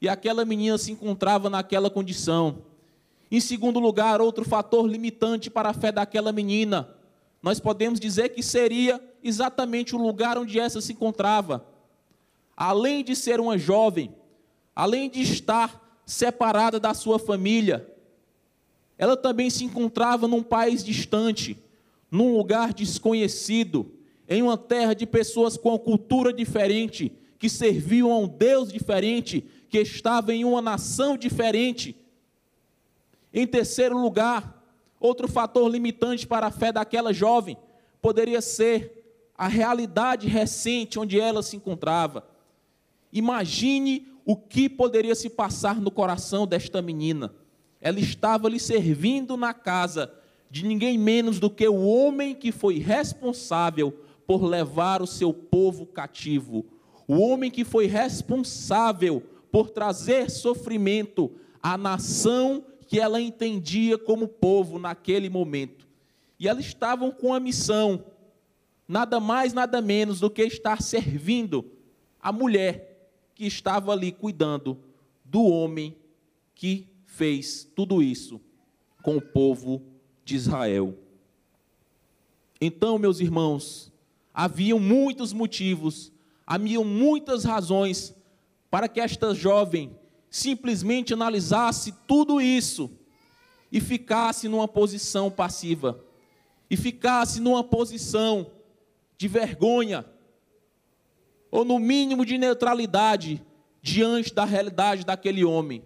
E 0.00 0.08
aquela 0.08 0.44
menina 0.44 0.76
se 0.78 0.92
encontrava 0.92 1.48
naquela 1.48 1.88
condição. 1.88 2.58
Em 3.30 3.40
segundo 3.40 3.78
lugar, 3.78 4.20
outro 4.20 4.44
fator 4.44 4.86
limitante 4.86 5.48
para 5.48 5.70
a 5.70 5.74
fé 5.74 5.90
daquela 5.90 6.32
menina, 6.32 6.88
nós 7.42 7.58
podemos 7.58 7.98
dizer 7.98 8.28
que 8.28 8.42
seria 8.42 9.02
exatamente 9.22 9.96
o 9.96 9.98
lugar 9.98 10.38
onde 10.38 10.60
essa 10.60 10.80
se 10.80 10.92
encontrava. 10.92 11.66
Além 12.56 13.02
de 13.02 13.16
ser 13.16 13.40
uma 13.40 13.58
jovem, 13.58 14.14
além 14.76 15.10
de 15.10 15.20
estar 15.20 16.00
separada 16.06 16.78
da 16.78 16.94
sua 16.94 17.18
família, 17.18 17.88
ela 18.96 19.16
também 19.16 19.50
se 19.50 19.64
encontrava 19.64 20.28
num 20.28 20.42
país 20.42 20.84
distante, 20.84 21.58
num 22.08 22.36
lugar 22.36 22.72
desconhecido, 22.72 23.90
em 24.28 24.40
uma 24.42 24.56
terra 24.56 24.94
de 24.94 25.04
pessoas 25.04 25.56
com 25.56 25.70
uma 25.70 25.78
cultura 25.78 26.32
diferente, 26.32 27.10
que 27.38 27.48
serviam 27.48 28.12
a 28.12 28.18
um 28.18 28.28
Deus 28.28 28.72
diferente, 28.72 29.44
que 29.68 29.78
estava 29.78 30.32
em 30.32 30.44
uma 30.44 30.62
nação 30.62 31.16
diferente. 31.16 31.96
Em 33.34 33.46
terceiro 33.46 33.98
lugar, 33.98 34.61
outro 35.02 35.26
fator 35.26 35.68
limitante 35.68 36.26
para 36.26 36.46
a 36.46 36.50
fé 36.50 36.72
daquela 36.72 37.12
jovem 37.12 37.56
poderia 38.00 38.40
ser 38.40 39.02
a 39.36 39.48
realidade 39.48 40.28
recente 40.28 40.98
onde 40.98 41.18
ela 41.18 41.42
se 41.42 41.56
encontrava. 41.56 42.24
Imagine 43.12 44.06
o 44.24 44.36
que 44.36 44.68
poderia 44.68 45.14
se 45.14 45.28
passar 45.28 45.80
no 45.80 45.90
coração 45.90 46.46
desta 46.46 46.80
menina. 46.80 47.34
Ela 47.80 47.98
estava 47.98 48.48
lhe 48.48 48.60
servindo 48.60 49.36
na 49.36 49.52
casa 49.52 50.12
de 50.48 50.64
ninguém 50.64 50.96
menos 50.96 51.40
do 51.40 51.50
que 51.50 51.66
o 51.66 51.84
homem 51.84 52.34
que 52.34 52.52
foi 52.52 52.78
responsável 52.78 53.92
por 54.26 54.44
levar 54.44 55.02
o 55.02 55.06
seu 55.06 55.32
povo 55.34 55.84
cativo, 55.84 56.64
o 57.08 57.14
homem 57.18 57.50
que 57.50 57.64
foi 57.64 57.86
responsável 57.86 59.22
por 59.50 59.70
trazer 59.70 60.30
sofrimento 60.30 61.32
à 61.60 61.76
nação 61.76 62.64
que 62.92 63.00
ela 63.00 63.18
entendia 63.18 63.96
como 63.96 64.28
povo 64.28 64.78
naquele 64.78 65.30
momento. 65.30 65.88
E 66.38 66.46
elas 66.46 66.66
estavam 66.66 67.10
com 67.10 67.32
a 67.32 67.40
missão, 67.40 68.04
nada 68.86 69.18
mais, 69.18 69.54
nada 69.54 69.80
menos 69.80 70.20
do 70.20 70.28
que 70.28 70.42
estar 70.42 70.82
servindo 70.82 71.64
a 72.20 72.30
mulher 72.30 73.10
que 73.34 73.46
estava 73.46 73.92
ali 73.92 74.12
cuidando 74.12 74.78
do 75.24 75.42
homem 75.42 75.96
que 76.54 76.86
fez 77.06 77.66
tudo 77.74 78.02
isso 78.02 78.38
com 79.02 79.16
o 79.16 79.22
povo 79.22 79.82
de 80.22 80.36
Israel. 80.36 80.94
Então, 82.60 82.98
meus 82.98 83.20
irmãos, 83.20 83.90
haviam 84.34 84.78
muitos 84.78 85.32
motivos, 85.32 86.12
haviam 86.46 86.84
muitas 86.84 87.42
razões 87.42 88.14
para 88.70 88.86
que 88.86 89.00
esta 89.00 89.34
jovem 89.34 89.96
simplesmente 90.32 91.12
analisasse 91.12 91.92
tudo 92.06 92.40
isso 92.40 92.90
e 93.70 93.80
ficasse 93.80 94.48
numa 94.48 94.66
posição 94.66 95.30
passiva, 95.30 96.02
e 96.70 96.76
ficasse 96.76 97.38
numa 97.38 97.62
posição 97.62 98.50
de 99.18 99.28
vergonha, 99.28 100.06
ou 101.50 101.66
no 101.66 101.78
mínimo 101.78 102.24
de 102.24 102.38
neutralidade 102.38 103.44
diante 103.82 104.32
da 104.32 104.46
realidade 104.46 105.04
daquele 105.04 105.44
homem. 105.44 105.84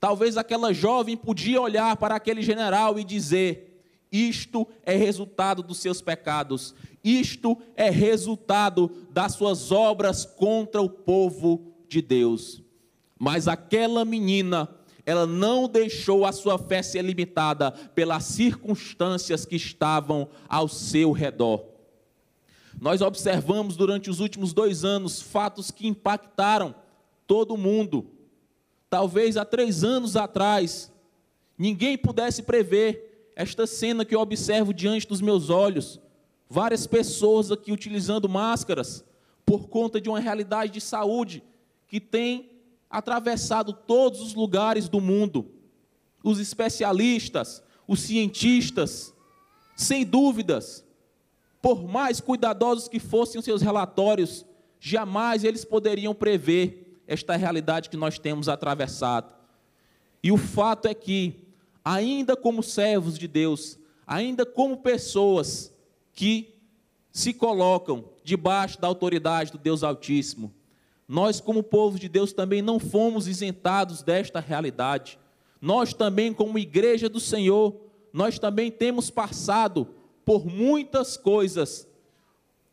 Talvez 0.00 0.38
aquela 0.38 0.72
jovem 0.72 1.14
podia 1.14 1.60
olhar 1.60 1.94
para 1.98 2.14
aquele 2.14 2.40
general 2.40 2.98
e 2.98 3.04
dizer: 3.04 3.86
isto 4.10 4.66
é 4.82 4.96
resultado 4.96 5.62
dos 5.62 5.78
seus 5.78 6.00
pecados, 6.00 6.74
isto 7.02 7.58
é 7.76 7.90
resultado 7.90 8.90
das 9.10 9.34
suas 9.34 9.70
obras 9.70 10.24
contra 10.24 10.80
o 10.80 10.88
povo 10.88 11.74
de 11.86 12.00
Deus. 12.00 12.63
Mas 13.18 13.46
aquela 13.48 14.04
menina, 14.04 14.68
ela 15.06 15.26
não 15.26 15.68
deixou 15.68 16.24
a 16.24 16.32
sua 16.32 16.58
fé 16.58 16.82
ser 16.82 17.02
limitada 17.02 17.70
pelas 17.70 18.24
circunstâncias 18.24 19.44
que 19.44 19.56
estavam 19.56 20.28
ao 20.48 20.68
seu 20.68 21.12
redor. 21.12 21.64
Nós 22.80 23.00
observamos 23.00 23.76
durante 23.76 24.10
os 24.10 24.20
últimos 24.20 24.52
dois 24.52 24.84
anos 24.84 25.22
fatos 25.22 25.70
que 25.70 25.86
impactaram 25.86 26.74
todo 27.26 27.56
mundo 27.56 28.10
talvez 28.94 29.36
há 29.36 29.44
três 29.44 29.82
anos 29.82 30.14
atrás, 30.14 30.92
ninguém 31.58 31.98
pudesse 31.98 32.44
prever 32.44 33.32
esta 33.34 33.66
cena 33.66 34.04
que 34.04 34.14
eu 34.14 34.20
observo 34.20 34.72
diante 34.72 35.04
dos 35.08 35.20
meus 35.20 35.50
olhos. 35.50 36.00
Várias 36.48 36.86
pessoas 36.86 37.50
aqui 37.50 37.72
utilizando 37.72 38.28
máscaras 38.28 39.04
por 39.44 39.66
conta 39.66 40.00
de 40.00 40.08
uma 40.08 40.20
realidade 40.20 40.70
de 40.70 40.80
saúde 40.80 41.42
que 41.88 41.98
tem 41.98 42.52
atravessado 42.94 43.72
todos 43.72 44.20
os 44.20 44.34
lugares 44.34 44.88
do 44.88 45.00
mundo. 45.00 45.50
Os 46.22 46.38
especialistas, 46.38 47.60
os 47.88 47.98
cientistas, 48.00 49.12
sem 49.76 50.04
dúvidas, 50.04 50.84
por 51.60 51.82
mais 51.82 52.20
cuidadosos 52.20 52.86
que 52.86 53.00
fossem 53.00 53.38
os 53.38 53.44
seus 53.44 53.62
relatórios, 53.62 54.46
jamais 54.78 55.42
eles 55.42 55.64
poderiam 55.64 56.14
prever 56.14 57.00
esta 57.04 57.34
realidade 57.34 57.90
que 57.90 57.96
nós 57.96 58.16
temos 58.16 58.48
atravessado. 58.48 59.34
E 60.22 60.30
o 60.30 60.36
fato 60.36 60.86
é 60.86 60.94
que, 60.94 61.48
ainda 61.84 62.36
como 62.36 62.62
servos 62.62 63.18
de 63.18 63.26
Deus, 63.26 63.76
ainda 64.06 64.46
como 64.46 64.76
pessoas 64.76 65.74
que 66.12 66.54
se 67.10 67.34
colocam 67.34 68.08
debaixo 68.22 68.80
da 68.80 68.86
autoridade 68.86 69.50
do 69.50 69.58
Deus 69.58 69.82
Altíssimo, 69.82 70.54
nós, 71.06 71.40
como 71.40 71.62
povo 71.62 71.98
de 71.98 72.08
Deus, 72.08 72.32
também 72.32 72.62
não 72.62 72.78
fomos 72.78 73.28
isentados 73.28 74.02
desta 74.02 74.40
realidade. 74.40 75.18
Nós 75.60 75.92
também, 75.92 76.32
como 76.32 76.58
igreja 76.58 77.08
do 77.08 77.20
Senhor, 77.20 77.76
nós 78.12 78.38
também 78.38 78.70
temos 78.70 79.10
passado 79.10 79.88
por 80.24 80.46
muitas 80.46 81.16
coisas, 81.16 81.86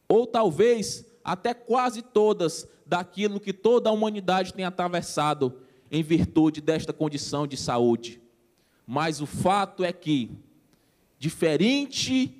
ou 0.07 0.25
talvez 0.25 1.05
até 1.23 1.53
quase 1.53 2.01
todas, 2.01 2.67
daquilo 2.85 3.39
que 3.39 3.53
toda 3.53 3.89
a 3.89 3.93
humanidade 3.93 4.53
tem 4.53 4.65
atravessado 4.65 5.61
em 5.89 6.03
virtude 6.03 6.61
desta 6.61 6.91
condição 6.91 7.45
de 7.45 7.57
saúde. 7.57 8.21
Mas 8.85 9.21
o 9.21 9.25
fato 9.25 9.83
é 9.83 9.93
que, 9.93 10.31
diferente 11.17 12.33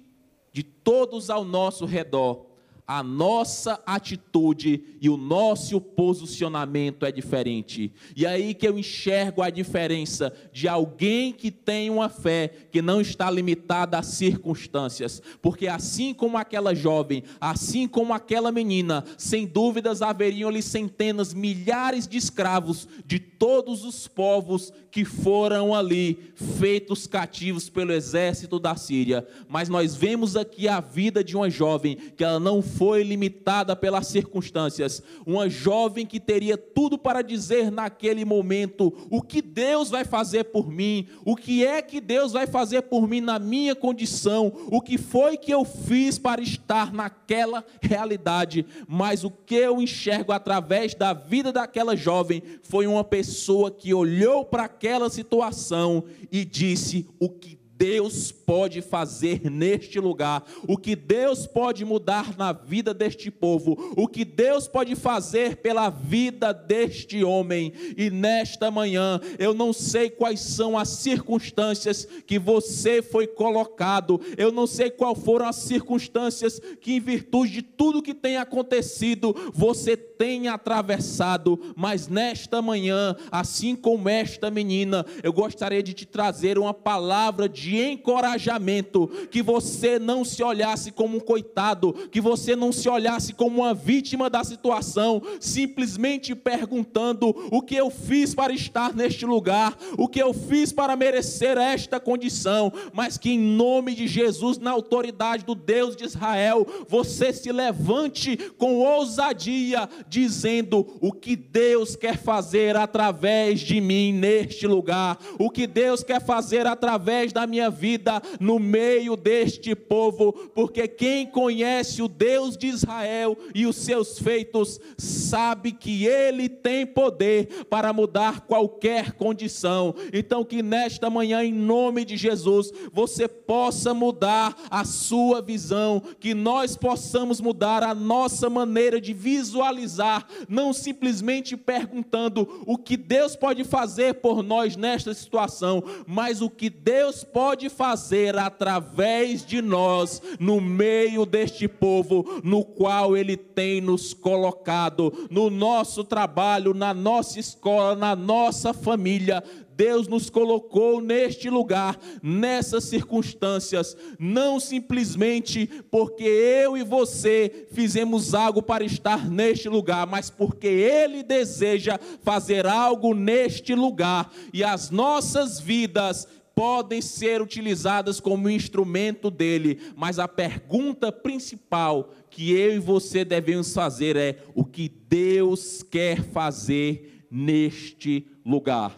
de 0.52 0.64
todos 0.64 1.30
ao 1.30 1.46
nosso 1.46 1.86
redor, 1.86 2.46
a 2.94 3.02
nossa 3.02 3.82
atitude 3.86 4.98
e 5.00 5.10
o 5.10 5.16
nosso 5.16 5.80
posicionamento 5.80 7.06
é 7.06 7.12
diferente. 7.12 7.90
E 8.18 8.26
aí 8.26 8.54
que 8.54 8.68
eu 8.68 8.78
enxergo 8.78 9.42
a 9.42 9.50
diferença 9.50 10.34
de 10.52 10.68
alguém 10.68 11.32
que 11.32 11.50
tem 11.50 11.90
uma 11.90 12.10
fé 12.10 12.52
que 12.70 12.82
não 12.82 13.00
está 13.00 13.32
limitada 13.32 13.98
às 13.98 14.08
circunstâncias, 14.08 15.22
porque 15.42 15.70
assim 15.70 16.14
como 16.14 16.38
aquela 16.38 16.76
jovem, 16.76 17.24
assim 17.40 17.88
como 17.88 18.12
aquela 18.12 18.52
menina, 18.52 19.06
sem 19.18 19.48
dúvidas 19.48 20.02
haveriam 20.02 20.50
ali 20.50 20.62
centenas, 20.62 21.34
milhares 21.34 22.06
de 22.06 22.18
escravos 22.18 22.90
de 23.06 23.20
todos 23.20 23.86
os 23.86 24.06
povos 24.06 24.74
que 24.92 25.06
foram 25.06 25.74
ali 25.74 26.20
feitos 26.36 27.08
cativos 27.08 27.70
pelo 27.70 27.94
exército 27.94 28.60
da 28.60 28.76
Síria. 28.76 29.26
Mas 29.48 29.70
nós 29.70 29.96
vemos 29.96 30.36
aqui 30.36 30.68
a 30.68 30.82
vida 30.82 31.24
de 31.24 31.38
uma 31.38 31.50
jovem 31.50 31.96
que 31.96 32.24
ela 32.24 32.40
não 32.40 32.62
foi 32.82 33.04
limitada 33.04 33.76
pelas 33.76 34.08
circunstâncias, 34.08 35.04
uma 35.24 35.48
jovem 35.48 36.04
que 36.04 36.20
teria 36.20 36.58
tudo 36.58 36.98
para 36.98 37.22
dizer 37.22 37.72
naquele 37.72 38.26
momento: 38.26 38.92
o 39.08 39.22
que 39.22 39.40
Deus 39.40 39.92
vai 39.92 40.04
fazer 40.04 40.46
por 40.46 40.72
mim, 40.72 41.08
o 41.24 41.36
que 41.36 41.64
é 41.64 41.80
que 41.84 42.02
Deus 42.02 42.32
vai 42.32 42.48
fazer 42.48 42.82
por 42.82 43.08
mim 43.08 43.22
na 43.22 43.38
minha 43.38 43.76
condição, 43.76 44.52
o 44.72 44.82
que 44.82 44.98
foi 44.98 45.38
que 45.38 45.54
eu 45.54 45.64
fiz 45.64 46.18
para 46.18 46.42
estar 46.42 46.92
naquela 46.92 47.64
realidade. 47.80 48.66
Mas 48.88 49.24
o 49.24 49.30
que 49.30 49.54
eu 49.54 49.80
enxergo 49.80 50.32
através 50.32 50.96
da 50.96 51.14
vida 51.14 51.52
daquela 51.52 51.96
jovem 51.96 52.42
foi 52.64 52.88
uma 52.88 53.04
pessoa 53.04 53.70
que 53.70 53.94
olhou 53.94 54.44
para 54.44 54.64
aquela 54.64 55.08
situação 55.08 56.04
e 56.32 56.44
disse: 56.44 57.08
o 57.20 57.30
que 57.30 57.61
Deus 57.82 58.32
pode 58.32 58.80
fazer 58.80 59.50
neste 59.50 60.00
lugar, 60.00 60.46
o 60.68 60.78
que 60.78 60.96
Deus 60.96 61.48
pode 61.48 61.84
mudar 61.84 62.38
na 62.38 62.54
vida 62.54 62.94
deste 62.94 63.32
povo, 63.32 63.96
o 63.98 64.08
que 64.08 64.24
Deus 64.24 64.68
pode 64.68 64.96
fazer 64.96 65.56
pela 65.56 65.90
vida 65.90 66.54
deste 66.54 67.24
homem. 67.24 67.74
E 67.98 68.12
nesta 68.12 68.70
manhã, 68.70 69.20
eu 69.40 69.56
não 69.56 69.74
sei 69.74 70.12
quais 70.12 70.42
são 70.42 70.78
as 70.78 70.90
circunstâncias 70.90 72.08
que 72.28 72.38
você 72.38 73.02
foi 73.02 73.26
colocado, 73.26 74.22
eu 74.38 74.52
não 74.52 74.68
sei 74.68 74.92
quais 74.92 75.18
foram 75.18 75.48
as 75.48 75.56
circunstâncias 75.56 76.62
que, 76.80 76.94
em 76.94 77.00
virtude 77.00 77.52
de 77.52 77.62
tudo 77.64 78.04
que 78.04 78.14
tem 78.14 78.38
acontecido, 78.38 79.36
você 79.56 79.98
tem 79.98 80.50
atravessado, 80.50 81.60
mas 81.76 82.08
nesta 82.08 82.62
manhã, 82.62 83.16
assim 83.32 83.76
como 83.76 84.08
esta 84.08 84.52
menina, 84.52 85.04
eu 85.24 85.34
gostaria 85.34 85.82
de 85.82 85.96
te 85.96 86.06
trazer 86.06 86.60
uma 86.60 86.76
palavra 86.76 87.50
de 87.50 87.71
de 87.72 87.78
encorajamento, 87.78 89.08
que 89.32 89.42
você 89.42 89.98
não 89.98 90.26
se 90.26 90.44
olhasse 90.44 90.92
como 90.92 91.16
um 91.16 91.20
coitado, 91.22 91.94
que 92.12 92.20
você 92.20 92.54
não 92.54 92.70
se 92.70 92.90
olhasse 92.90 93.32
como 93.32 93.62
uma 93.62 93.74
vítima 93.74 94.30
da 94.30 94.44
situação, 94.44 95.22
simplesmente 95.40 96.36
perguntando 96.36 97.30
o 97.50 97.62
que 97.62 97.76
eu 97.76 97.90
fiz 97.90 98.36
para 98.36 98.52
estar 98.52 98.94
neste 98.94 99.26
lugar, 99.26 99.78
o 99.98 100.06
que 100.10 100.22
eu 100.22 100.34
fiz 100.34 100.74
para 100.74 100.98
merecer 100.98 101.58
esta 101.58 101.98
condição, 101.98 102.74
mas 102.92 103.18
que 103.18 103.30
em 103.30 103.40
nome 103.40 103.96
de 103.96 104.06
Jesus, 104.06 104.58
na 104.58 104.72
autoridade 104.72 105.46
do 105.46 105.56
Deus 105.56 105.96
de 105.96 106.04
Israel, 106.04 106.68
você 106.90 107.32
se 107.32 107.54
levante 107.54 108.36
com 108.58 108.80
ousadia, 108.80 109.88
dizendo 110.10 110.86
o 111.00 111.14
que 111.14 111.38
Deus 111.38 111.96
quer 111.96 112.18
fazer 112.18 112.76
através 112.76 113.62
de 113.62 113.80
mim 113.80 114.12
neste 114.12 114.68
lugar, 114.68 115.18
o 115.40 115.50
que 115.50 115.66
Deus 115.66 116.04
quer 116.04 116.22
fazer 116.22 116.68
através 116.68 117.32
da 117.32 117.48
minha 117.48 117.61
minha 117.62 117.70
vida 117.70 118.22
no 118.40 118.58
meio 118.58 119.16
deste 119.16 119.76
povo, 119.76 120.34
porque 120.56 120.88
quem 120.88 121.28
conhece 121.28 122.02
o 122.02 122.08
Deus 122.08 122.58
de 122.58 122.68
Israel 122.68 123.38
e 123.54 123.68
os 123.68 123.76
seus 123.76 124.18
feitos 124.18 124.80
sabe 124.98 125.72
que 125.72 126.06
ele 126.06 126.50
tem 126.50 126.86
poder 126.86 127.66
para 127.70 127.94
mudar 127.94 128.42
qualquer 128.42 129.12
condição. 129.14 129.94
Então, 130.12 130.44
que 130.44 130.64
nesta 130.64 131.10
manhã, 131.10 131.44
em 131.44 131.54
nome 131.54 132.04
de 132.04 132.18
Jesus, 132.18 132.72
você 132.92 133.28
possa 133.28 133.94
mudar 133.94 134.56
a 134.70 134.84
sua 134.84 135.42
visão, 135.42 136.02
que 136.20 136.34
nós 136.34 136.76
possamos 136.76 137.40
mudar 137.40 137.84
a 137.84 137.94
nossa 137.94 138.50
maneira 138.50 139.00
de 139.00 139.14
visualizar, 139.14 140.26
não 140.50 140.74
simplesmente 140.74 141.56
perguntando 141.56 142.64
o 142.66 142.78
que 142.78 142.98
Deus 142.98 143.36
pode 143.36 143.64
fazer 143.64 144.16
por 144.16 144.42
nós 144.42 144.76
nesta 144.76 145.14
situação, 145.14 145.84
mas 146.08 146.42
o 146.42 146.50
que 146.50 146.70
Deus 146.70 147.24
pode 147.24 147.51
fazer 147.70 148.38
através 148.38 149.46
de 149.46 149.62
nós, 149.62 150.22
no 150.40 150.60
meio 150.60 151.26
deste 151.26 151.68
povo, 151.68 152.42
no 152.44 152.64
qual 152.64 153.16
Ele 153.16 153.36
tem 153.38 153.82
nos 153.82 154.14
colocado, 154.14 155.28
no 155.30 155.50
nosso 155.50 156.04
trabalho, 156.04 156.74
na 156.74 156.94
nossa 156.94 157.40
escola, 157.40 157.96
na 157.96 158.16
nossa 158.16 158.74
família. 158.74 159.44
Deus 159.82 160.08
nos 160.08 160.30
colocou 160.30 161.02
neste 161.02 161.50
lugar, 161.50 161.98
nessas 162.22 162.84
circunstâncias, 162.84 163.98
não 164.20 164.60
simplesmente 164.60 165.68
porque 165.90 166.24
eu 166.24 166.78
e 166.78 166.84
você 166.84 167.68
fizemos 167.72 168.36
algo 168.36 168.62
para 168.62 168.84
estar 168.84 169.28
neste 169.28 169.68
lugar, 169.68 170.06
mas 170.06 170.30
porque 170.30 170.68
Ele 170.68 171.24
deseja 171.24 172.00
fazer 172.22 172.68
algo 172.68 173.16
neste 173.16 173.74
lugar 173.74 174.32
e 174.54 174.64
as 174.64 174.92
nossas 174.92 175.60
vidas 175.60 176.28
podem 176.62 177.02
ser 177.02 177.42
utilizadas 177.42 178.20
como 178.20 178.48
instrumento 178.48 179.32
dele, 179.32 179.82
mas 179.96 180.20
a 180.20 180.28
pergunta 180.28 181.12
principal 181.12 182.14
que 182.30 182.52
eu 182.52 182.76
e 182.76 182.78
você 182.78 183.26
devemos 183.26 183.74
fazer 183.74 184.16
é: 184.16 184.44
o 184.54 184.64
que 184.64 184.88
Deus 184.88 185.82
quer 185.82 186.22
fazer 186.22 187.26
neste 187.32 188.28
lugar? 188.46 188.96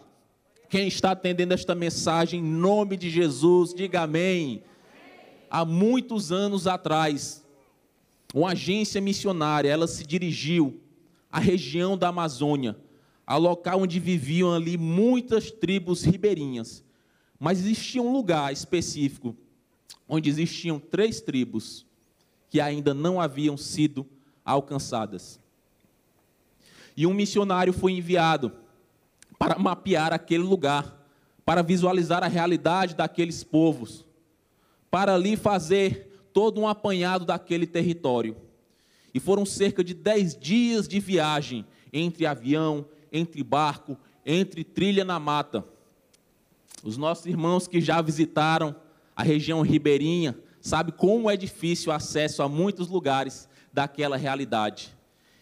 Quem 0.68 0.90
está 0.90 1.12
atendendo 1.12 1.54
esta 1.54 1.74
mensagem 1.74 2.42
em 2.42 2.44
nome 2.44 2.98
de 2.98 3.10
Jesus, 3.10 3.74
diga 3.74 4.02
amém. 4.02 4.62
Há 5.50 5.64
muitos 5.64 6.34
anos 6.34 6.68
atrás, 6.68 7.46
uma 8.34 8.52
agência 8.52 9.00
missionária, 9.00 9.70
ela 9.70 9.88
se 9.88 10.06
dirigiu 10.06 10.82
à 11.32 11.40
região 11.40 11.98
da 11.98 12.10
Amazônia, 12.10 12.76
ao 13.26 13.40
local 13.40 13.84
onde 13.84 14.02
viviam 14.02 14.54
ali 14.54 14.78
muitas 14.78 15.50
tribos 15.50 16.04
ribeirinhas. 16.04 16.83
Mas 17.44 17.60
existia 17.60 18.02
um 18.02 18.14
lugar 18.14 18.54
específico 18.54 19.36
onde 20.08 20.30
existiam 20.30 20.80
três 20.80 21.20
tribos 21.20 21.86
que 22.50 22.62
ainda 22.62 22.94
não 22.94 23.20
haviam 23.20 23.58
sido 23.58 24.08
alcançadas. 24.46 25.42
E 26.96 27.06
um 27.06 27.14
missionário 27.14 27.74
foi 27.74 27.92
enviado 27.92 28.50
para 29.38 29.60
mapear 29.60 30.14
aquele 30.14 30.42
lugar, 30.42 31.06
para 31.44 31.62
visualizar 31.62 32.24
a 32.24 32.30
realidade 32.30 32.96
daqueles 32.96 33.44
povos, 33.44 34.06
para 34.90 35.14
ali 35.14 35.36
fazer 35.36 36.24
todo 36.32 36.62
um 36.62 36.68
apanhado 36.68 37.26
daquele 37.26 37.68
território. 37.68 38.38
E 39.14 39.20
foram 39.20 39.46
cerca 39.46 39.84
de 39.84 39.94
dez 39.94 40.34
dias 40.34 40.88
de 40.88 40.98
viagem 40.98 41.66
entre 41.92 42.26
avião, 42.26 42.86
entre 43.12 43.44
barco, 43.44 43.98
entre 44.26 44.64
trilha 44.64 45.04
na 45.04 45.20
mata. 45.20 45.73
Os 46.84 46.98
nossos 46.98 47.26
irmãos 47.26 47.66
que 47.66 47.80
já 47.80 48.02
visitaram 48.02 48.76
a 49.16 49.24
região 49.24 49.62
ribeirinha 49.62 50.38
sabem 50.60 50.94
como 50.96 51.30
é 51.30 51.38
difícil 51.38 51.92
o 51.92 51.96
acesso 51.96 52.44
a 52.44 52.50
muitos 52.50 52.90
lugares 52.90 53.48
daquela 53.72 54.18
realidade. 54.18 54.94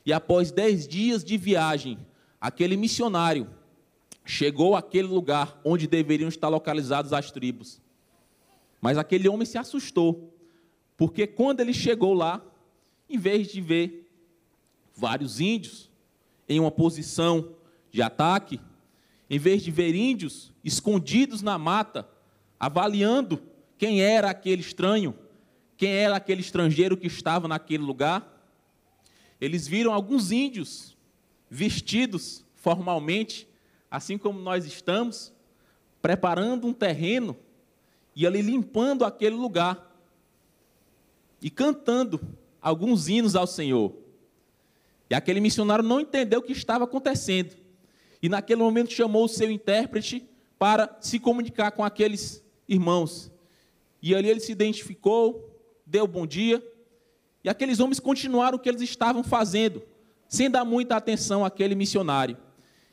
E 0.06 0.14
após 0.14 0.52
dez 0.52 0.88
dias 0.88 1.24
de 1.24 1.38
viagem, 1.38 1.98
aquele 2.40 2.78
missionário 2.78 3.50
chegou 4.24 4.76
àquele 4.76 5.08
lugar 5.08 5.60
onde 5.66 5.88
deveriam 5.88 6.30
estar 6.30 6.48
localizadas 6.48 7.12
as 7.12 7.32
tribos. 7.32 7.82
Mas 8.80 8.98
aquele 8.98 9.28
homem 9.28 9.46
se 9.46 9.58
assustou, 9.58 10.32
porque 10.96 11.26
quando 11.26 11.60
ele 11.60 11.74
chegou 11.74 12.14
lá, 12.14 12.42
em 13.10 13.18
vez 13.18 13.48
de 13.52 13.62
ver 13.62 14.10
vários 14.96 15.40
índios 15.40 15.90
em 16.48 16.60
uma 16.60 16.72
posição 16.72 17.56
de 17.92 18.02
ataque, 18.02 18.60
em 19.32 19.40
vez 19.40 19.64
de 19.64 19.72
ver 19.72 19.96
índios 19.96 20.52
escondidos 20.62 21.42
na 21.42 21.58
mata, 21.58 22.06
avaliando 22.60 23.42
quem 23.78 24.02
era 24.02 24.30
aquele 24.30 24.60
estranho, 24.60 25.16
quem 25.78 25.90
era 25.90 26.18
aquele 26.18 26.42
estrangeiro 26.42 26.98
que 26.98 27.08
estava 27.08 27.48
naquele 27.48 27.82
lugar, 27.82 28.46
eles 29.40 29.66
viram 29.66 29.94
alguns 29.94 30.34
índios 30.34 30.98
vestidos 31.50 32.46
formalmente, 32.56 33.48
assim 33.90 34.18
como 34.18 34.38
nós 34.38 34.66
estamos, 34.66 35.32
preparando 36.02 36.68
um 36.68 36.74
terreno 36.74 37.38
e 38.14 38.28
ali 38.28 38.42
limpando 38.42 39.06
aquele 39.06 39.38
lugar 39.38 39.96
e 41.42 41.50
cantando 41.50 42.20
alguns 42.62 43.08
hinos 43.08 43.34
ao 43.34 43.48
Senhor. 43.48 43.96
E 45.10 45.16
aquele 45.16 45.40
missionário 45.40 45.86
não 45.86 46.02
entendeu 46.02 46.42
o 46.42 46.44
que 46.44 46.52
estava 46.52 46.84
acontecendo. 46.84 47.61
E 48.22 48.30
naquele 48.30 48.62
momento 48.62 48.94
chamou 48.94 49.26
o 49.26 49.30
seu 49.30 49.50
intérprete 49.50 50.28
para 50.60 50.96
se 51.02 51.20
comunicar 51.20 51.72
com 51.72 51.84
aqueles 51.84 52.44
irmãos. 52.68 53.32
E 54.02 54.16
ali 54.16 54.30
ele 54.30 54.40
se 54.40 54.52
identificou, 54.52 55.60
deu 55.86 56.06
bom 56.08 56.28
dia, 56.28 56.64
e 57.44 57.50
aqueles 57.50 57.80
homens 57.80 58.00
continuaram 58.00 58.58
o 58.58 58.60
que 58.60 58.70
eles 58.70 58.82
estavam 58.82 59.24
fazendo, 59.24 59.82
sem 60.28 60.50
dar 60.50 60.64
muita 60.64 60.96
atenção 60.96 61.44
àquele 61.44 61.74
missionário. 61.74 62.38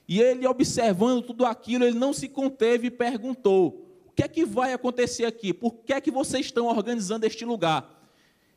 E 0.09 0.21
ele, 0.21 0.47
observando 0.47 1.23
tudo 1.23 1.45
aquilo, 1.45 1.85
ele 1.85 1.99
não 1.99 2.15
se 2.15 2.29
conteve 2.29 2.87
e 2.87 2.91
perguntou: 2.91 3.87
o 4.07 4.13
que 4.13 4.23
é 4.23 4.29
que 4.29 4.45
vai 4.47 4.73
acontecer 4.73 5.27
aqui? 5.27 5.53
Por 5.53 5.75
que 5.75 5.93
é 5.93 6.01
que 6.01 6.11
vocês 6.11 6.47
estão 6.47 6.67
organizando 6.67 7.27
este 7.27 7.45
lugar? 7.45 8.11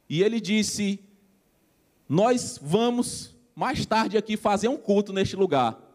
E 0.10 0.24
ele 0.24 0.40
disse: 0.40 1.00
Nós 2.08 2.58
vamos 2.62 3.36
mais 3.54 3.86
tarde 3.86 4.18
aqui 4.18 4.38
fazer 4.38 4.70
um 4.70 4.78
culto 4.78 5.12
neste 5.12 5.36
lugar. 5.36 5.91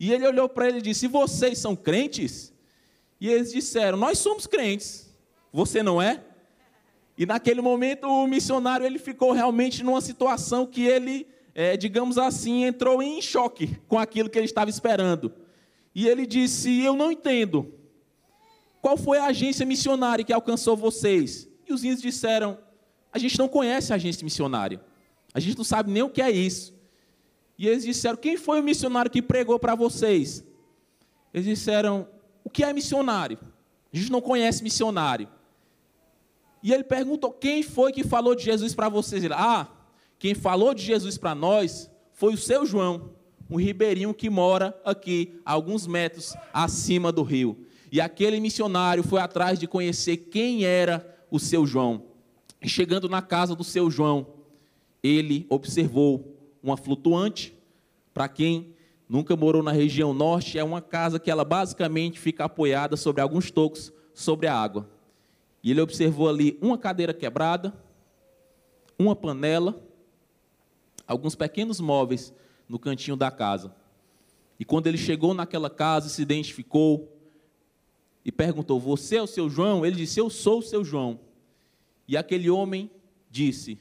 E 0.00 0.10
ele 0.10 0.26
olhou 0.26 0.48
para 0.48 0.66
ele 0.66 0.78
e 0.78 0.82
disse: 0.82 1.06
Vocês 1.06 1.58
são 1.58 1.76
crentes? 1.76 2.54
E 3.20 3.28
eles 3.28 3.52
disseram: 3.52 3.98
Nós 3.98 4.18
somos 4.18 4.46
crentes. 4.46 5.14
Você 5.52 5.82
não 5.82 6.00
é? 6.00 6.24
E 7.18 7.26
naquele 7.26 7.60
momento 7.60 8.06
o 8.06 8.26
missionário 8.26 8.86
ele 8.86 8.98
ficou 8.98 9.32
realmente 9.32 9.84
numa 9.84 10.00
situação 10.00 10.64
que 10.64 10.86
ele 10.86 11.26
é, 11.54 11.76
digamos 11.76 12.16
assim, 12.16 12.64
entrou 12.64 13.02
em 13.02 13.20
choque 13.20 13.76
com 13.86 13.98
aquilo 13.98 14.30
que 14.30 14.38
ele 14.38 14.46
estava 14.46 14.70
esperando. 14.70 15.30
E 15.94 16.08
ele 16.08 16.24
disse: 16.24 16.82
Eu 16.82 16.96
não 16.96 17.12
entendo. 17.12 17.74
Qual 18.80 18.96
foi 18.96 19.18
a 19.18 19.26
agência 19.26 19.66
missionária 19.66 20.24
que 20.24 20.32
alcançou 20.32 20.74
vocês? 20.74 21.46
E 21.68 21.74
os 21.74 21.84
índios 21.84 22.00
disseram: 22.00 22.56
A 23.12 23.18
gente 23.18 23.38
não 23.38 23.48
conhece 23.48 23.92
a 23.92 23.96
agência 23.96 24.24
missionária. 24.24 24.80
A 25.34 25.40
gente 25.40 25.58
não 25.58 25.64
sabe 25.64 25.92
nem 25.92 26.02
o 26.02 26.08
que 26.08 26.22
é 26.22 26.30
isso. 26.30 26.79
E 27.60 27.68
eles 27.68 27.84
disseram: 27.84 28.16
Quem 28.16 28.38
foi 28.38 28.58
o 28.58 28.62
missionário 28.62 29.10
que 29.10 29.20
pregou 29.20 29.58
para 29.58 29.74
vocês? 29.74 30.42
Eles 31.34 31.46
disseram: 31.46 32.08
O 32.42 32.48
que 32.48 32.64
é 32.64 32.72
missionário? 32.72 33.38
A 33.92 33.96
gente 33.98 34.10
não 34.10 34.22
conhece 34.22 34.62
missionário. 34.62 35.28
E 36.62 36.72
ele 36.72 36.82
perguntou: 36.82 37.30
Quem 37.30 37.62
foi 37.62 37.92
que 37.92 38.02
falou 38.02 38.34
de 38.34 38.44
Jesus 38.44 38.74
para 38.74 38.88
vocês? 38.88 39.22
Ele, 39.22 39.34
ah, 39.36 39.68
quem 40.18 40.34
falou 40.34 40.72
de 40.72 40.82
Jesus 40.82 41.18
para 41.18 41.34
nós 41.34 41.90
foi 42.14 42.32
o 42.32 42.38
seu 42.38 42.64
João, 42.64 43.10
um 43.50 43.56
ribeirinho 43.56 44.14
que 44.14 44.30
mora 44.30 44.74
aqui, 44.82 45.38
alguns 45.44 45.86
metros 45.86 46.34
acima 46.54 47.12
do 47.12 47.22
rio. 47.22 47.66
E 47.92 48.00
aquele 48.00 48.40
missionário 48.40 49.02
foi 49.02 49.20
atrás 49.20 49.58
de 49.58 49.66
conhecer 49.66 50.16
quem 50.16 50.64
era 50.64 51.14
o 51.30 51.38
seu 51.38 51.66
João. 51.66 52.04
E 52.62 52.70
chegando 52.70 53.06
na 53.06 53.20
casa 53.20 53.54
do 53.54 53.64
seu 53.64 53.90
João, 53.90 54.28
ele 55.02 55.44
observou 55.50 56.39
uma 56.62 56.76
flutuante. 56.76 57.54
Para 58.12 58.28
quem 58.28 58.74
nunca 59.08 59.36
morou 59.36 59.62
na 59.62 59.72
região 59.72 60.12
norte, 60.12 60.58
é 60.58 60.64
uma 60.64 60.80
casa 60.80 61.18
que 61.18 61.30
ela 61.30 61.44
basicamente 61.44 62.18
fica 62.18 62.44
apoiada 62.44 62.96
sobre 62.96 63.22
alguns 63.22 63.50
tocos 63.50 63.92
sobre 64.12 64.46
a 64.46 64.54
água. 64.54 64.88
E 65.62 65.70
ele 65.70 65.80
observou 65.80 66.28
ali 66.28 66.58
uma 66.60 66.78
cadeira 66.78 67.12
quebrada, 67.14 67.72
uma 68.98 69.14
panela 69.14 69.80
alguns 71.10 71.34
pequenos 71.34 71.80
móveis 71.80 72.32
no 72.68 72.78
cantinho 72.78 73.16
da 73.16 73.32
casa. 73.32 73.74
E 74.60 74.64
quando 74.64 74.86
ele 74.86 74.96
chegou 74.96 75.34
naquela 75.34 75.68
casa, 75.68 76.08
se 76.08 76.22
identificou 76.22 77.12
e 78.24 78.30
perguntou: 78.30 78.78
Você 78.78 79.16
é 79.16 79.22
o 79.22 79.26
seu 79.26 79.50
João? 79.50 79.84
Ele 79.84 79.96
disse: 79.96 80.20
Eu 80.20 80.30
sou 80.30 80.60
o 80.60 80.62
seu 80.62 80.84
João. 80.84 81.18
E 82.06 82.16
aquele 82.16 82.48
homem 82.48 82.88
disse: 83.28 83.80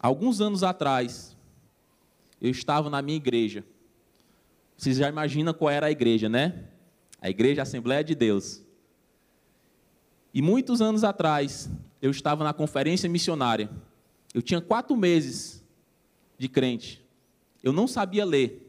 Alguns 0.00 0.40
anos 0.40 0.62
atrás, 0.62 1.36
eu 2.40 2.50
estava 2.50 2.90
na 2.90 3.00
minha 3.00 3.16
igreja. 3.16 3.64
Vocês 4.76 4.96
já 4.96 5.08
imaginam 5.08 5.54
qual 5.54 5.70
era 5.70 5.86
a 5.86 5.90
igreja, 5.90 6.28
né? 6.28 6.64
A 7.20 7.30
igreja 7.30 7.62
Assembleia 7.62 8.02
de 8.02 8.14
Deus. 8.14 8.62
E 10.34 10.42
muitos 10.42 10.80
anos 10.80 11.04
atrás, 11.04 11.70
eu 12.00 12.10
estava 12.10 12.42
na 12.42 12.52
conferência 12.52 13.08
missionária. 13.08 13.70
Eu 14.34 14.42
tinha 14.42 14.60
quatro 14.60 14.96
meses 14.96 15.64
de 16.36 16.48
crente. 16.48 17.04
Eu 17.62 17.72
não 17.72 17.86
sabia 17.86 18.24
ler. 18.24 18.68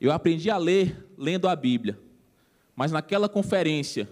Eu 0.00 0.12
aprendi 0.12 0.48
a 0.48 0.56
ler 0.56 1.08
lendo 1.16 1.48
a 1.48 1.56
Bíblia. 1.56 1.98
Mas 2.76 2.92
naquela 2.92 3.28
conferência, 3.28 4.08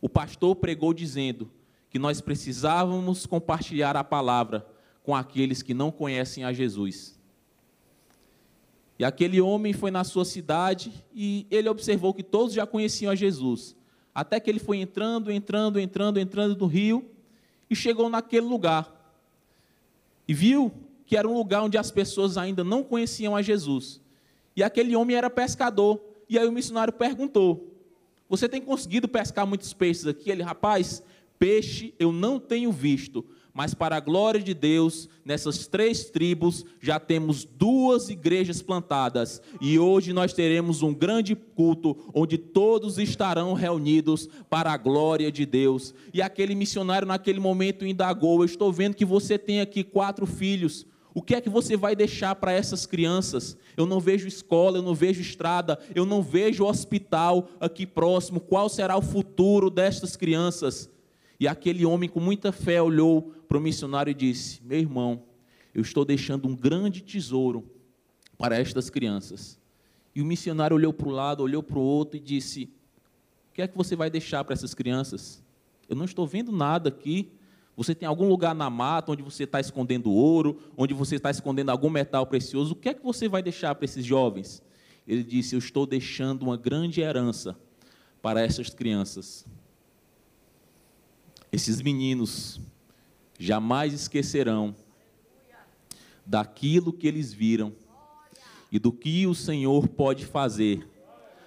o 0.00 0.08
pastor 0.08 0.54
pregou 0.54 0.94
dizendo 0.94 1.50
que 1.90 1.98
nós 1.98 2.20
precisávamos 2.20 3.26
compartilhar 3.26 3.96
a 3.96 4.04
palavra 4.04 4.64
com 5.06 5.14
aqueles 5.14 5.62
que 5.62 5.72
não 5.72 5.92
conhecem 5.92 6.42
a 6.42 6.52
Jesus. 6.52 7.16
E 8.98 9.04
aquele 9.04 9.40
homem 9.40 9.72
foi 9.72 9.92
na 9.92 10.02
sua 10.02 10.24
cidade 10.24 10.92
e 11.14 11.46
ele 11.48 11.68
observou 11.68 12.12
que 12.12 12.24
todos 12.24 12.52
já 12.52 12.66
conheciam 12.66 13.12
a 13.12 13.14
Jesus. 13.14 13.76
Até 14.12 14.40
que 14.40 14.50
ele 14.50 14.58
foi 14.58 14.78
entrando, 14.78 15.30
entrando, 15.30 15.78
entrando, 15.78 16.18
entrando 16.18 16.58
no 16.58 16.66
rio 16.66 17.08
e 17.70 17.76
chegou 17.76 18.10
naquele 18.10 18.46
lugar. 18.46 18.92
E 20.26 20.34
viu 20.34 20.74
que 21.06 21.16
era 21.16 21.28
um 21.28 21.34
lugar 21.34 21.62
onde 21.62 21.78
as 21.78 21.92
pessoas 21.92 22.36
ainda 22.36 22.64
não 22.64 22.82
conheciam 22.82 23.36
a 23.36 23.42
Jesus. 23.42 24.00
E 24.56 24.62
aquele 24.64 24.96
homem 24.96 25.14
era 25.14 25.30
pescador. 25.30 26.00
E 26.28 26.36
aí 26.36 26.48
o 26.48 26.52
missionário 26.52 26.92
perguntou: 26.92 27.72
Você 28.28 28.48
tem 28.48 28.60
conseguido 28.60 29.06
pescar 29.06 29.46
muitos 29.46 29.72
peixes 29.72 30.04
aqui? 30.04 30.32
Ele, 30.32 30.42
rapaz, 30.42 31.00
peixe 31.38 31.94
eu 31.96 32.10
não 32.10 32.40
tenho 32.40 32.72
visto, 32.72 33.24
mas 33.56 33.72
para 33.72 33.96
a 33.96 34.00
glória 34.00 34.38
de 34.38 34.52
Deus, 34.52 35.08
nessas 35.24 35.66
três 35.66 36.10
tribos 36.10 36.62
já 36.78 37.00
temos 37.00 37.42
duas 37.42 38.10
igrejas 38.10 38.60
plantadas 38.60 39.40
e 39.62 39.78
hoje 39.78 40.12
nós 40.12 40.34
teremos 40.34 40.82
um 40.82 40.92
grande 40.92 41.34
culto 41.34 41.96
onde 42.12 42.36
todos 42.36 42.98
estarão 42.98 43.54
reunidos 43.54 44.28
para 44.50 44.70
a 44.70 44.76
glória 44.76 45.32
de 45.32 45.46
Deus. 45.46 45.94
E 46.12 46.20
aquele 46.20 46.54
missionário 46.54 47.08
naquele 47.08 47.40
momento 47.40 47.86
indagou: 47.86 48.40
Eu 48.40 48.44
estou 48.44 48.70
vendo 48.70 48.94
que 48.94 49.06
você 49.06 49.38
tem 49.38 49.62
aqui 49.62 49.82
quatro 49.82 50.26
filhos. 50.26 50.86
O 51.14 51.22
que 51.22 51.34
é 51.34 51.40
que 51.40 51.48
você 51.48 51.78
vai 51.78 51.96
deixar 51.96 52.34
para 52.34 52.52
essas 52.52 52.84
crianças? 52.84 53.56
Eu 53.74 53.86
não 53.86 54.00
vejo 54.00 54.28
escola, 54.28 54.76
eu 54.76 54.82
não 54.82 54.94
vejo 54.94 55.22
estrada, 55.22 55.78
eu 55.94 56.04
não 56.04 56.20
vejo 56.20 56.66
hospital 56.66 57.48
aqui 57.58 57.86
próximo. 57.86 58.38
Qual 58.38 58.68
será 58.68 58.98
o 58.98 59.02
futuro 59.02 59.70
destas 59.70 60.14
crianças? 60.14 60.94
E 61.38 61.46
aquele 61.46 61.84
homem, 61.84 62.08
com 62.08 62.20
muita 62.20 62.50
fé, 62.50 62.80
olhou 62.80 63.34
para 63.48 63.58
o 63.58 63.60
missionário 63.60 64.10
e 64.10 64.14
disse: 64.14 64.62
Meu 64.64 64.78
irmão, 64.78 65.22
eu 65.74 65.82
estou 65.82 66.04
deixando 66.04 66.48
um 66.48 66.56
grande 66.56 67.02
tesouro 67.02 67.70
para 68.38 68.56
estas 68.56 68.88
crianças. 68.90 69.58
E 70.14 70.22
o 70.22 70.24
missionário 70.24 70.74
olhou 70.74 70.92
para 70.92 71.08
o 71.08 71.10
lado, 71.10 71.42
olhou 71.42 71.62
para 71.62 71.78
o 71.78 71.82
outro 71.82 72.16
e 72.16 72.20
disse: 72.20 72.70
O 73.50 73.54
que 73.54 73.62
é 73.62 73.68
que 73.68 73.76
você 73.76 73.94
vai 73.94 74.08
deixar 74.08 74.42
para 74.44 74.54
essas 74.54 74.72
crianças? 74.74 75.42
Eu 75.88 75.94
não 75.94 76.04
estou 76.04 76.26
vendo 76.26 76.50
nada 76.50 76.88
aqui. 76.88 77.30
Você 77.76 77.94
tem 77.94 78.08
algum 78.08 78.26
lugar 78.26 78.54
na 78.54 78.70
mata 78.70 79.12
onde 79.12 79.22
você 79.22 79.44
está 79.44 79.60
escondendo 79.60 80.10
ouro, 80.10 80.58
onde 80.76 80.94
você 80.94 81.16
está 81.16 81.30
escondendo 81.30 81.68
algum 81.68 81.90
metal 81.90 82.26
precioso? 82.26 82.72
O 82.72 82.76
que 82.76 82.88
é 82.88 82.94
que 82.94 83.04
você 83.04 83.28
vai 83.28 83.42
deixar 83.42 83.74
para 83.74 83.84
esses 83.84 84.04
jovens? 84.04 84.62
Ele 85.06 85.22
disse: 85.22 85.54
Eu 85.54 85.58
estou 85.58 85.84
deixando 85.84 86.42
uma 86.42 86.56
grande 86.56 87.02
herança 87.02 87.54
para 88.22 88.40
essas 88.40 88.70
crianças. 88.70 89.44
Esses 91.56 91.80
meninos 91.80 92.60
jamais 93.38 93.94
esquecerão 93.94 94.76
daquilo 96.26 96.92
que 96.92 97.08
eles 97.08 97.32
viram 97.32 97.72
e 98.70 98.78
do 98.78 98.92
que 98.92 99.26
o 99.26 99.34
Senhor 99.34 99.88
pode 99.88 100.26
fazer 100.26 100.86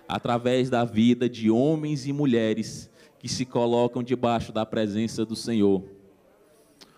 através 0.07 0.67
da 0.67 0.83
vida 0.83 1.29
de 1.29 1.51
homens 1.51 2.07
e 2.07 2.11
mulheres 2.11 2.89
que 3.19 3.29
se 3.29 3.45
colocam 3.45 4.01
debaixo 4.01 4.51
da 4.51 4.65
presença 4.65 5.23
do 5.23 5.35
Senhor. 5.35 5.83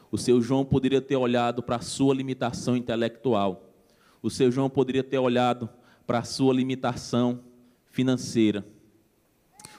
O 0.09 0.17
seu 0.17 0.41
João 0.41 0.63
poderia 0.63 1.01
ter 1.01 1.17
olhado 1.17 1.61
para 1.61 1.75
a 1.75 1.81
sua 1.81 2.15
limitação 2.15 2.77
intelectual. 2.77 3.73
O 4.21 4.29
seu 4.29 4.49
João 4.49 4.69
poderia 4.69 5.03
ter 5.03 5.19
olhado 5.19 5.69
para 6.07 6.19
a 6.19 6.23
sua 6.23 6.53
limitação 6.53 7.41
financeira. 7.87 8.65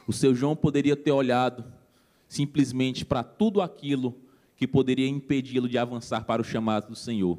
O 0.07 0.13
seu 0.13 0.35
João 0.35 0.55
poderia 0.55 0.95
ter 0.95 1.13
olhado 1.13 1.65
simplesmente 2.33 3.05
para 3.05 3.23
tudo 3.23 3.61
aquilo 3.61 4.17
que 4.57 4.67
poderia 4.67 5.07
impedi-lo 5.07 5.69
de 5.69 5.77
avançar 5.77 6.25
para 6.25 6.41
o 6.41 6.45
chamado 6.45 6.89
do 6.89 6.97
Senhor. 6.97 7.39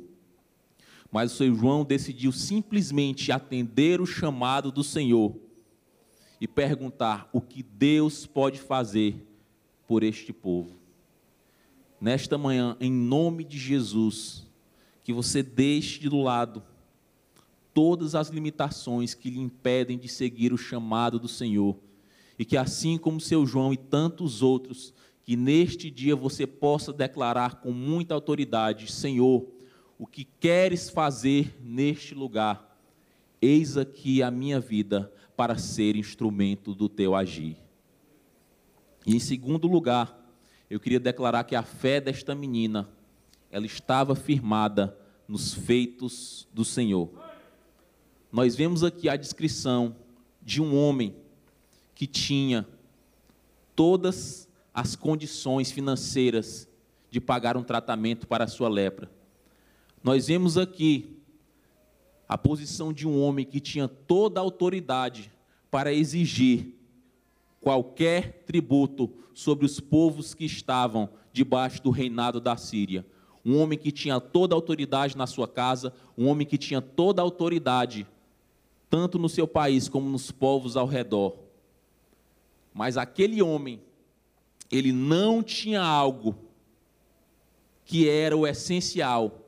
Mas 1.12 1.32
o 1.32 1.36
seu 1.36 1.56
João 1.56 1.84
decidiu 1.84 2.32
simplesmente 2.32 3.32
atender 3.32 3.99
o 3.99 4.06
chamado 4.06 4.71
do 4.71 4.84
Senhor 4.84 5.36
e 6.39 6.47
perguntar 6.47 7.27
o 7.34 7.41
que 7.41 7.63
Deus 7.63 8.27
pode 8.27 8.60
fazer 8.60 9.15
por 9.88 10.03
este 10.03 10.32
povo. 10.32 10.77
Nesta 11.99 12.38
manhã, 12.38 12.77
em 12.79 12.91
nome 12.91 13.43
de 13.43 13.58
Jesus, 13.58 14.45
que 15.03 15.12
você 15.12 15.41
deixe 15.41 15.99
de 15.99 16.10
lado 16.10 16.62
todas 17.73 18.13
as 18.13 18.27
limitações 18.27 19.15
que 19.15 19.32
lhe 19.32 19.39
impedem 19.39 19.97
de 19.97 20.08
seguir 20.08 20.53
o 20.53 20.58
chamado 20.58 21.17
do 21.17 21.27
Senhor 21.27 21.79
e 22.38 22.46
que 22.46 22.58
assim 22.58 22.98
como 22.98 23.19
seu 23.19 23.46
João 23.46 23.74
e 23.74 23.78
tantos 23.78 24.41
outros, 24.41 24.93
que 25.24 25.36
neste 25.36 25.89
dia 25.89 26.15
você 26.15 26.46
possa 26.46 26.91
declarar 26.91 27.62
com 27.62 27.72
muita 27.72 28.13
autoridade: 28.13 28.91
Senhor, 28.91 29.48
o 29.98 30.06
que 30.06 30.26
queres 30.26 30.89
fazer 30.89 31.56
neste 31.62 32.13
lugar? 32.13 32.78
Eis 33.41 33.78
aqui 33.78 34.24
a 34.24 34.32
minha 34.32 34.60
vida 34.60 35.12
para 35.36 35.58
ser 35.58 35.96
instrumento 35.96 36.74
do 36.74 36.88
teu 36.88 37.15
agir. 37.15 37.58
E 39.06 39.15
em 39.15 39.19
segundo 39.19 39.67
lugar, 39.67 40.17
eu 40.69 40.80
queria 40.80 41.00
declarar 41.00 41.43
que 41.43 41.56
a 41.56 41.63
fé 41.63 42.00
desta 42.00 42.34
menina, 42.34 42.89
ela 43.52 43.65
estava 43.65 44.15
firmada 44.15 44.98
nos 45.28 45.54
feitos 45.54 46.48
do 46.54 46.63
Senhor. 46.63 47.10
Nós 48.32 48.56
vemos 48.56 48.84
aqui 48.84 49.08
a 49.08 49.15
descrição 49.15 49.96
de 50.41 50.62
um 50.62 50.76
homem 50.76 51.15
que 51.95 52.08
tinha 52.08 52.67
todas 53.75 54.47
as 54.73 54.95
condições 54.95 55.71
financeiras 55.71 56.67
de 57.10 57.21
pagar 57.21 57.56
um 57.56 57.63
tratamento 57.63 58.27
para 58.27 58.45
a 58.45 58.47
sua 58.47 58.67
lepra. 58.67 59.10
Nós 60.03 60.27
vemos 60.27 60.58
aqui 60.58 61.17
a 62.27 62.38
posição 62.38 62.91
de 62.91 63.08
um 63.08 63.21
homem 63.21 63.45
que 63.45 63.60
tinha 63.60 63.88
toda 63.88 64.39
a 64.39 64.43
autoridade 64.43 65.32
para 65.69 65.93
exigir 65.93 66.75
qualquer 67.62 68.43
tributo 68.45 69.10
sobre 69.34 69.65
os 69.65 69.79
povos 69.79 70.34
que 70.34 70.45
estavam 70.45 71.10
debaixo 71.32 71.82
do 71.82 71.89
reinado 71.89 72.41
da 72.41 72.58
Síria. 72.58 73.06
Um 73.45 73.60
homem 73.60 73.77
que 73.77 73.91
tinha 73.91 74.19
toda 74.19 74.56
a 74.56 74.58
autoridade 74.58 75.17
na 75.17 75.27
sua 75.27 75.47
casa, 75.47 75.93
um 76.17 76.27
homem 76.27 76.47
que 76.47 76.58
tinha 76.58 76.82
toda 76.82 77.21
a 77.21 77.23
autoridade, 77.25 78.08
tanto 78.89 79.19
no 79.19 79.29
seu 79.29 79.47
país 79.47 79.88
como 79.89 80.10
nos 80.10 80.32
povos 80.32 80.75
ao 80.77 80.88
redor. 80.88 81.42
Mas 82.74 82.98
aquele 82.98 83.42
homem, 83.42 83.80
ele 84.72 84.92
não 84.92 85.44
tinha 85.44 85.82
algo 85.82 86.36
que 87.86 88.10
era 88.10 88.36
o 88.36 88.48
essencial 88.48 89.48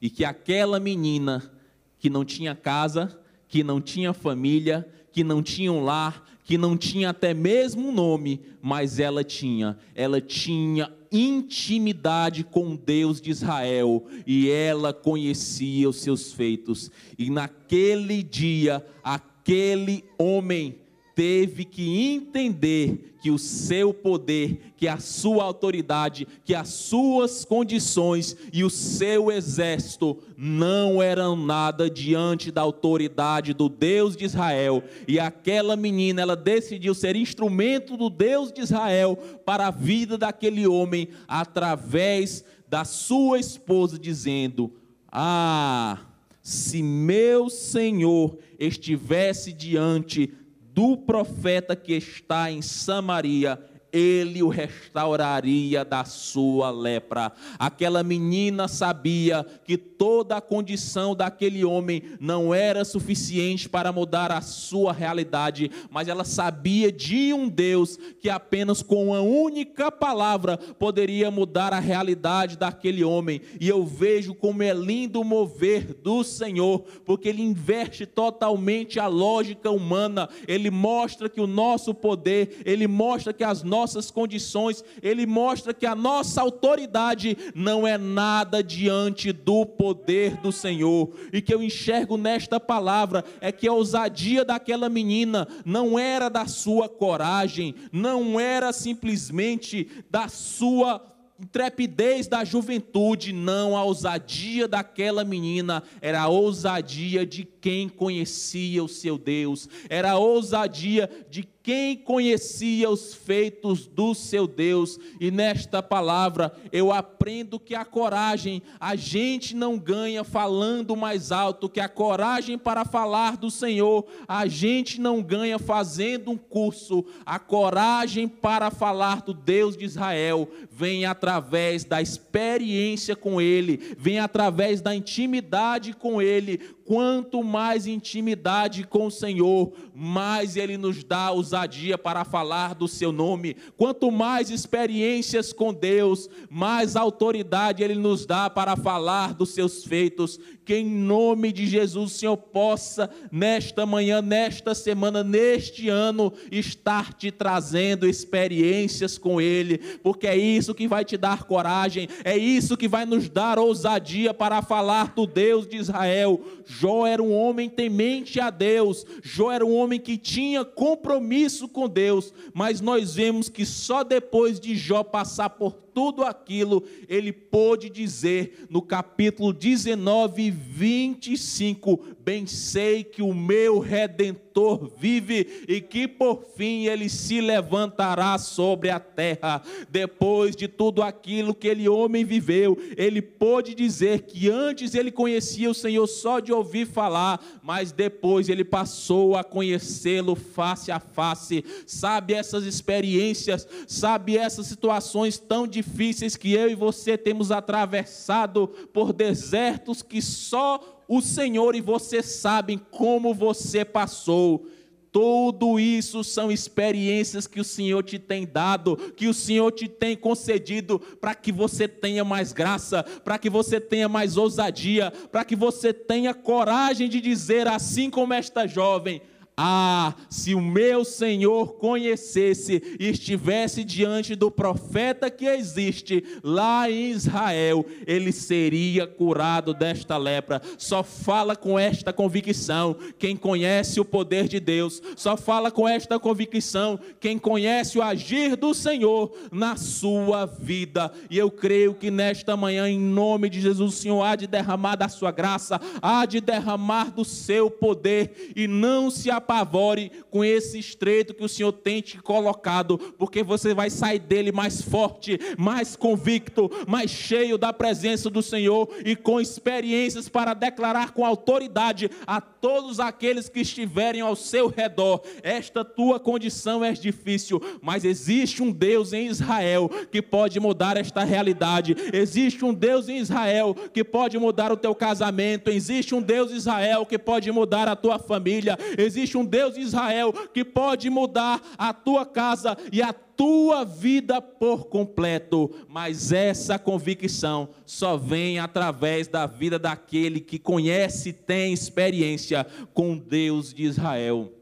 e 0.00 0.10
que 0.10 0.24
aquela 0.24 0.80
menina 0.80 1.52
que 1.98 2.10
não 2.10 2.24
tinha 2.24 2.54
casa, 2.54 3.18
que 3.48 3.62
não 3.62 3.80
tinha 3.80 4.12
família, 4.12 4.88
que 5.12 5.22
não 5.22 5.42
tinha 5.42 5.72
um 5.72 5.84
lar, 5.84 6.24
que 6.44 6.58
não 6.58 6.76
tinha 6.76 7.10
até 7.10 7.34
mesmo 7.34 7.88
um 7.88 7.92
nome, 7.92 8.40
mas 8.62 8.98
ela 8.98 9.24
tinha, 9.24 9.78
ela 9.94 10.20
tinha 10.20 10.92
intimidade 11.10 12.44
com 12.44 12.76
Deus 12.76 13.20
de 13.20 13.30
Israel 13.30 14.04
e 14.26 14.50
ela 14.50 14.92
conhecia 14.92 15.88
os 15.88 15.96
seus 15.96 16.32
feitos. 16.32 16.90
E 17.18 17.30
naquele 17.30 18.22
dia, 18.22 18.84
aquele 19.02 20.04
homem 20.18 20.76
teve 21.16 21.64
que 21.64 22.12
entender 22.12 23.14
que 23.22 23.30
o 23.30 23.38
seu 23.38 23.94
poder, 23.94 24.74
que 24.76 24.86
a 24.86 24.98
sua 24.98 25.44
autoridade, 25.44 26.28
que 26.44 26.54
as 26.54 26.68
suas 26.68 27.42
condições 27.42 28.36
e 28.52 28.62
o 28.62 28.68
seu 28.68 29.32
exército 29.32 30.18
não 30.36 31.02
eram 31.02 31.34
nada 31.34 31.88
diante 31.88 32.52
da 32.52 32.60
autoridade 32.60 33.54
do 33.54 33.66
Deus 33.66 34.14
de 34.14 34.26
Israel. 34.26 34.84
E 35.08 35.18
aquela 35.18 35.74
menina, 35.74 36.20
ela 36.20 36.36
decidiu 36.36 36.94
ser 36.94 37.16
instrumento 37.16 37.96
do 37.96 38.10
Deus 38.10 38.52
de 38.52 38.60
Israel 38.60 39.16
para 39.42 39.68
a 39.68 39.70
vida 39.70 40.18
daquele 40.18 40.66
homem 40.66 41.08
através 41.26 42.44
da 42.68 42.84
sua 42.84 43.38
esposa 43.38 43.98
dizendo: 43.98 44.70
"Ah, 45.10 45.98
se 46.42 46.82
meu 46.82 47.48
Senhor 47.48 48.36
estivesse 48.58 49.50
diante 49.50 50.30
do 50.76 50.94
profeta 50.94 51.74
que 51.74 51.94
está 51.94 52.52
em 52.52 52.60
Samaria, 52.60 53.58
ele 53.96 54.42
o 54.42 54.48
restauraria 54.48 55.84
da 55.84 56.04
sua 56.04 56.70
lepra. 56.70 57.32
Aquela 57.58 58.02
menina 58.02 58.68
sabia 58.68 59.44
que 59.64 59.78
toda 59.78 60.36
a 60.36 60.40
condição 60.40 61.14
daquele 61.14 61.64
homem 61.64 62.02
não 62.20 62.54
era 62.54 62.84
suficiente 62.84 63.68
para 63.68 63.90
mudar 63.90 64.30
a 64.30 64.42
sua 64.42 64.92
realidade, 64.92 65.70
mas 65.90 66.08
ela 66.08 66.24
sabia 66.24 66.92
de 66.92 67.32
um 67.32 67.48
Deus 67.48 67.98
que 68.20 68.28
apenas 68.28 68.82
com 68.82 69.08
uma 69.08 69.20
única 69.20 69.90
palavra 69.90 70.58
poderia 70.58 71.30
mudar 71.30 71.72
a 71.72 71.80
realidade 71.80 72.58
daquele 72.58 73.02
homem. 73.02 73.40
E 73.58 73.66
eu 73.68 73.84
vejo 73.84 74.34
como 74.34 74.62
é 74.62 74.74
lindo 74.74 75.24
mover 75.24 75.94
do 75.94 76.22
Senhor, 76.22 76.84
porque 77.04 77.28
ele 77.28 77.42
inverte 77.42 78.04
totalmente 78.04 79.00
a 79.00 79.06
lógica 79.06 79.70
humana, 79.70 80.28
ele 80.46 80.70
mostra 80.70 81.28
que 81.28 81.40
o 81.40 81.46
nosso 81.46 81.94
poder, 81.94 82.62
ele 82.66 82.86
mostra 82.86 83.32
que 83.32 83.44
as 83.44 83.62
nossas 83.62 83.85
condições, 84.10 84.82
ele 85.02 85.26
mostra 85.26 85.74
que 85.74 85.86
a 85.86 85.94
nossa 85.94 86.40
autoridade 86.40 87.36
não 87.54 87.86
é 87.86 87.98
nada 87.98 88.62
diante 88.62 89.32
do 89.32 89.66
poder 89.66 90.36
do 90.38 90.50
Senhor. 90.50 91.10
E 91.32 91.42
que 91.42 91.52
eu 91.52 91.62
enxergo 91.62 92.16
nesta 92.16 92.58
palavra 92.58 93.24
é 93.40 93.52
que 93.52 93.68
a 93.68 93.72
ousadia 93.72 94.44
daquela 94.44 94.88
menina 94.88 95.46
não 95.64 95.98
era 95.98 96.28
da 96.28 96.46
sua 96.46 96.88
coragem, 96.88 97.74
não 97.92 98.40
era 98.40 98.72
simplesmente 98.72 99.88
da 100.10 100.28
sua 100.28 101.02
intrepidez 101.38 102.26
da 102.26 102.44
juventude, 102.44 103.32
não 103.32 103.76
a 103.76 103.84
ousadia 103.84 104.66
daquela 104.66 105.24
menina, 105.24 105.82
era 106.00 106.22
a 106.22 106.28
ousadia 106.28 107.26
de 107.26 107.44
quem 107.66 107.88
conhecia 107.88 108.84
o 108.84 108.86
seu 108.86 109.18
Deus, 109.18 109.68
era 109.88 110.12
a 110.12 110.18
ousadia 110.18 111.10
de 111.28 111.42
quem 111.66 111.96
conhecia 111.96 112.88
os 112.88 113.12
feitos 113.12 113.88
do 113.88 114.14
seu 114.14 114.46
Deus, 114.46 115.00
e 115.20 115.32
nesta 115.32 115.82
palavra 115.82 116.54
eu 116.70 116.92
aprendo 116.92 117.58
que 117.58 117.74
a 117.74 117.84
coragem 117.84 118.62
a 118.78 118.94
gente 118.94 119.56
não 119.56 119.76
ganha 119.76 120.22
falando 120.22 120.94
mais 120.94 121.32
alto, 121.32 121.68
que 121.68 121.80
a 121.80 121.88
coragem 121.88 122.56
para 122.56 122.84
falar 122.84 123.36
do 123.36 123.50
Senhor. 123.50 124.06
A 124.28 124.46
gente 124.46 125.00
não 125.00 125.20
ganha 125.20 125.58
fazendo 125.58 126.30
um 126.30 126.36
curso, 126.36 127.04
a 127.24 127.40
coragem 127.40 128.28
para 128.28 128.70
falar 128.70 129.22
do 129.22 129.34
Deus 129.34 129.76
de 129.76 129.84
Israel 129.84 130.48
vem 130.70 131.04
através 131.04 131.82
da 131.82 132.00
experiência 132.00 133.16
com 133.16 133.40
Ele, 133.40 133.96
vem 133.98 134.20
através 134.20 134.80
da 134.80 134.94
intimidade 134.94 135.94
com 135.94 136.22
Ele, 136.22 136.60
quanto 136.86 137.42
mais 137.42 137.86
intimidade 137.86 138.86
com 138.86 139.06
o 139.06 139.10
Senhor, 139.10 139.72
mais 139.92 140.56
Ele 140.56 140.78
nos 140.78 141.02
dá 141.02 141.32
ousadia 141.32 141.98
para 141.98 142.24
falar 142.24 142.74
do 142.74 142.86
Seu 142.86 143.10
nome. 143.10 143.56
Quanto 143.76 144.10
mais 144.10 144.50
experiências 144.50 145.52
com 145.52 145.74
Deus, 145.74 146.30
mais 146.48 146.94
autoridade 146.94 147.82
Ele 147.82 147.96
nos 147.96 148.24
dá 148.24 148.48
para 148.48 148.76
falar 148.76 149.34
dos 149.34 149.50
Seus 149.50 149.84
feitos. 149.84 150.38
Que 150.66 150.74
em 150.74 150.84
nome 150.84 151.52
de 151.52 151.64
Jesus 151.64 152.12
o 152.12 152.18
Senhor 152.18 152.36
possa, 152.36 153.08
nesta 153.30 153.86
manhã, 153.86 154.20
nesta 154.20 154.74
semana, 154.74 155.22
neste 155.22 155.88
ano, 155.88 156.32
estar 156.50 157.14
te 157.14 157.30
trazendo 157.30 158.04
experiências 158.04 159.16
com 159.16 159.40
Ele, 159.40 159.78
porque 160.02 160.26
é 160.26 160.36
isso 160.36 160.74
que 160.74 160.88
vai 160.88 161.04
te 161.04 161.16
dar 161.16 161.44
coragem, 161.44 162.08
é 162.24 162.36
isso 162.36 162.76
que 162.76 162.88
vai 162.88 163.06
nos 163.06 163.28
dar 163.28 163.60
ousadia 163.60 164.34
para 164.34 164.60
falar 164.60 165.14
do 165.14 165.24
Deus 165.24 165.68
de 165.68 165.76
Israel. 165.76 166.40
Jó 166.66 167.06
era 167.06 167.22
um 167.22 167.32
homem 167.32 167.70
temente 167.70 168.40
a 168.40 168.50
Deus, 168.50 169.06
Jó 169.22 169.52
era 169.52 169.64
um 169.64 169.72
homem 169.72 170.00
que 170.00 170.18
tinha 170.18 170.64
compromisso 170.64 171.68
com 171.68 171.88
Deus, 171.88 172.34
mas 172.52 172.80
nós 172.80 173.14
vemos 173.14 173.48
que 173.48 173.64
só 173.64 174.02
depois 174.02 174.58
de 174.58 174.74
Jó 174.74 175.04
passar 175.04 175.50
por 175.50 175.85
tudo 175.96 176.24
aquilo, 176.24 176.84
ele 177.08 177.32
pôde 177.32 177.88
dizer 177.88 178.66
no 178.68 178.82
capítulo 178.82 179.50
19, 179.50 180.50
25: 180.50 182.15
Bem 182.26 182.44
sei 182.44 183.04
que 183.04 183.22
o 183.22 183.32
meu 183.32 183.78
redentor 183.78 184.90
vive 184.98 185.64
e 185.68 185.80
que 185.80 186.08
por 186.08 186.42
fim 186.56 186.86
ele 186.86 187.08
se 187.08 187.40
levantará 187.40 188.36
sobre 188.36 188.90
a 188.90 188.98
terra. 188.98 189.62
Depois 189.88 190.56
de 190.56 190.66
tudo 190.66 191.04
aquilo 191.04 191.54
que 191.54 191.68
ele 191.68 191.88
homem 191.88 192.24
viveu, 192.24 192.76
ele 192.96 193.22
pôde 193.22 193.76
dizer 193.76 194.22
que 194.22 194.50
antes 194.50 194.96
ele 194.96 195.12
conhecia 195.12 195.70
o 195.70 195.74
Senhor 195.74 196.04
só 196.08 196.40
de 196.40 196.52
ouvir 196.52 196.88
falar, 196.88 197.40
mas 197.62 197.92
depois 197.92 198.48
ele 198.48 198.64
passou 198.64 199.36
a 199.36 199.44
conhecê-lo 199.44 200.34
face 200.34 200.90
a 200.90 200.98
face. 200.98 201.64
Sabe 201.86 202.34
essas 202.34 202.64
experiências, 202.64 203.68
sabe 203.86 204.36
essas 204.36 204.66
situações 204.66 205.38
tão 205.38 205.64
difíceis 205.64 206.34
que 206.34 206.52
eu 206.52 206.68
e 206.68 206.74
você 206.74 207.16
temos 207.16 207.52
atravessado, 207.52 208.66
por 208.92 209.12
desertos 209.12 210.02
que 210.02 210.20
só 210.20 210.95
o 211.08 211.20
Senhor 211.20 211.74
e 211.74 211.80
você 211.80 212.22
sabem 212.22 212.78
como 212.90 213.32
você 213.32 213.84
passou. 213.84 214.66
Tudo 215.12 215.80
isso 215.80 216.22
são 216.22 216.52
experiências 216.52 217.46
que 217.46 217.58
o 217.58 217.64
Senhor 217.64 218.02
te 218.02 218.18
tem 218.18 218.46
dado, 218.46 218.96
que 219.16 219.26
o 219.26 219.32
Senhor 219.32 219.72
te 219.72 219.88
tem 219.88 220.14
concedido, 220.14 220.98
para 220.98 221.34
que 221.34 221.50
você 221.50 221.88
tenha 221.88 222.22
mais 222.22 222.52
graça, 222.52 223.02
para 223.02 223.38
que 223.38 223.48
você 223.48 223.80
tenha 223.80 224.10
mais 224.10 224.36
ousadia, 224.36 225.10
para 225.32 225.42
que 225.42 225.56
você 225.56 225.90
tenha 225.94 226.34
coragem 226.34 227.08
de 227.08 227.18
dizer, 227.20 227.66
assim 227.66 228.10
como 228.10 228.34
esta 228.34 228.66
jovem: 228.66 229.22
ah, 229.58 230.14
se 230.28 230.54
o 230.54 230.60
meu 230.60 231.02
Senhor 231.02 231.76
conhecesse 231.76 232.82
e 233.00 233.08
estivesse 233.08 233.84
diante 233.84 234.34
do 234.34 234.50
profeta 234.50 235.30
que 235.30 235.46
existe 235.46 236.22
lá 236.42 236.90
em 236.90 237.10
Israel, 237.10 237.86
ele 238.06 238.32
seria 238.32 239.06
curado 239.06 239.72
desta 239.72 240.18
lepra. 240.18 240.60
Só 240.76 241.02
fala 241.02 241.56
com 241.56 241.78
esta 241.78 242.12
convicção 242.12 242.96
quem 243.18 243.34
conhece 243.34 243.98
o 243.98 244.04
poder 244.04 244.46
de 244.46 244.60
Deus, 244.60 245.00
só 245.16 245.38
fala 245.38 245.70
com 245.70 245.88
esta 245.88 246.18
convicção 246.18 247.00
quem 247.18 247.38
conhece 247.38 247.98
o 247.98 248.02
agir 248.02 248.56
do 248.56 248.74
Senhor 248.74 249.32
na 249.50 249.76
sua 249.76 250.44
vida. 250.44 251.10
E 251.30 251.38
eu 251.38 251.50
creio 251.50 251.94
que 251.94 252.10
nesta 252.10 252.58
manhã, 252.58 252.90
em 252.90 253.00
nome 253.00 253.48
de 253.48 253.62
Jesus, 253.62 253.94
o 253.94 253.96
Senhor 253.96 254.22
há 254.22 254.36
de 254.36 254.46
derramar 254.46 254.96
da 254.96 255.08
sua 255.08 255.30
graça, 255.30 255.80
há 256.02 256.26
de 256.26 256.42
derramar 256.42 257.10
do 257.10 257.24
seu 257.24 257.70
poder 257.70 258.52
e 258.54 258.68
não 258.68 259.10
se 259.10 259.30
apavore 259.46 260.10
com 260.28 260.44
esse 260.44 260.76
estreito 260.76 261.32
que 261.32 261.44
o 261.44 261.48
Senhor 261.48 261.70
tem 261.70 262.00
te 262.00 262.18
colocado, 262.18 262.98
porque 263.16 263.44
você 263.44 263.72
vai 263.72 263.88
sair 263.88 264.18
dele 264.18 264.50
mais 264.50 264.82
forte, 264.82 265.38
mais 265.56 265.94
convicto, 265.94 266.68
mais 266.88 267.10
cheio 267.10 267.56
da 267.56 267.72
presença 267.72 268.28
do 268.28 268.42
Senhor 268.42 268.88
e 269.04 269.14
com 269.14 269.40
experiências 269.40 270.28
para 270.28 270.52
declarar 270.52 271.12
com 271.12 271.24
autoridade 271.24 272.10
a 272.26 272.40
todos 272.40 272.98
aqueles 272.98 273.48
que 273.48 273.60
estiverem 273.60 274.20
ao 274.20 274.34
seu 274.34 274.66
redor: 274.66 275.22
esta 275.42 275.84
tua 275.84 276.18
condição 276.18 276.84
é 276.84 276.92
difícil, 276.92 277.62
mas 277.80 278.04
existe 278.04 278.62
um 278.62 278.72
Deus 278.72 279.12
em 279.12 279.28
Israel 279.28 279.88
que 280.10 280.20
pode 280.20 280.58
mudar 280.58 280.96
esta 280.96 281.22
realidade. 281.22 281.94
Existe 282.12 282.64
um 282.64 282.74
Deus 282.74 283.08
em 283.08 283.18
Israel 283.18 283.74
que 283.92 284.02
pode 284.02 284.36
mudar 284.38 284.72
o 284.72 284.76
teu 284.76 284.94
casamento. 284.94 285.70
Existe 285.70 286.14
um 286.14 286.22
Deus 286.22 286.50
em 286.50 286.56
Israel 286.56 287.06
que 287.06 287.18
pode 287.18 287.50
mudar 287.52 287.86
a 287.86 287.94
tua 287.94 288.18
família. 288.18 288.76
Existe 288.98 289.35
um 289.36 289.44
Deus 289.44 289.76
em 289.76 289.80
Israel 289.80 290.32
que 290.52 290.64
pode 290.64 291.08
mudar 291.10 291.62
a 291.76 291.92
tua 291.92 292.24
casa 292.24 292.76
e 292.90 293.02
a 293.02 293.12
tua 293.12 293.84
vida 293.84 294.40
por 294.40 294.86
completo, 294.86 295.70
mas 295.88 296.32
essa 296.32 296.78
convicção 296.78 297.68
só 297.84 298.16
vem 298.16 298.58
através 298.58 299.28
da 299.28 299.46
vida 299.46 299.78
daquele 299.78 300.40
que 300.40 300.58
conhece 300.58 301.28
e 301.28 301.32
tem 301.34 301.72
experiência 301.72 302.66
com 302.94 303.16
Deus 303.16 303.74
de 303.74 303.84
Israel. 303.84 304.52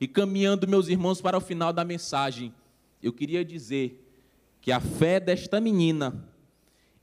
E 0.00 0.06
caminhando, 0.06 0.68
meus 0.68 0.88
irmãos, 0.88 1.20
para 1.20 1.36
o 1.36 1.40
final 1.40 1.72
da 1.72 1.84
mensagem, 1.84 2.54
eu 3.02 3.12
queria 3.12 3.44
dizer 3.44 4.04
que 4.60 4.70
a 4.70 4.80
fé 4.80 5.18
desta 5.18 5.60
menina, 5.60 6.28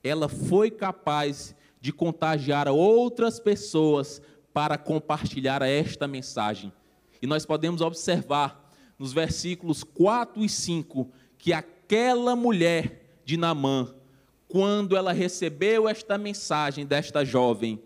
ela 0.03 0.29
foi 0.29 0.71
capaz 0.71 1.55
de 1.81 1.91
contagiar 1.91 2.67
outras 2.67 3.39
pessoas 3.39 4.21
para 4.53 4.77
compartilhar 4.77 5.61
esta 5.61 6.07
mensagem. 6.07 6.71
E 7.25 7.27
nós 7.27 7.43
podemos 7.43 7.81
observar 7.81 8.71
nos 8.99 9.11
versículos 9.11 9.83
4 9.83 10.45
e 10.45 10.47
5, 10.47 11.09
que 11.39 11.51
aquela 11.51 12.35
mulher 12.35 13.19
de 13.25 13.35
Namã, 13.35 13.95
quando 14.47 14.95
ela 14.95 15.11
recebeu 15.11 15.89
esta 15.89 16.19
mensagem 16.19 16.85
desta 16.85 17.25
jovem, 17.25 17.81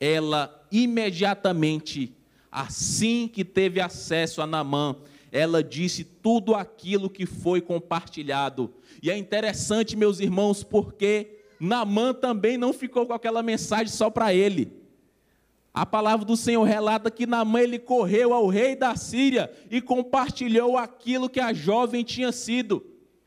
ela 0.00 0.66
imediatamente, 0.72 2.16
assim 2.50 3.28
que 3.28 3.44
teve 3.44 3.78
acesso 3.78 4.40
a 4.40 4.46
Namã, 4.46 4.96
ela 5.30 5.62
disse 5.62 6.02
tudo 6.02 6.54
aquilo 6.54 7.10
que 7.10 7.26
foi 7.26 7.60
compartilhado. 7.60 8.72
E 9.02 9.10
é 9.10 9.18
interessante, 9.18 9.94
meus 9.98 10.18
irmãos, 10.18 10.64
porque 10.64 11.40
Namã 11.60 12.14
também 12.14 12.56
não 12.56 12.72
ficou 12.72 13.04
com 13.04 13.12
aquela 13.12 13.42
mensagem 13.42 13.88
só 13.88 14.08
para 14.08 14.32
ele. 14.32 14.81
A 15.74 15.86
palavra 15.86 16.26
do 16.26 16.36
Senhor 16.36 16.64
relata 16.64 17.10
que 17.10 17.26
Naamã 17.26 17.60
ele 17.60 17.78
correu 17.78 18.34
ao 18.34 18.46
rei 18.46 18.76
da 18.76 18.94
Síria 18.94 19.50
e 19.70 19.80
compartilhou 19.80 20.76
aquilo 20.76 21.30
que 21.30 21.40
a 21.40 21.52
jovem 21.52 22.04
tinha 22.04 22.30
sido. 22.30 22.84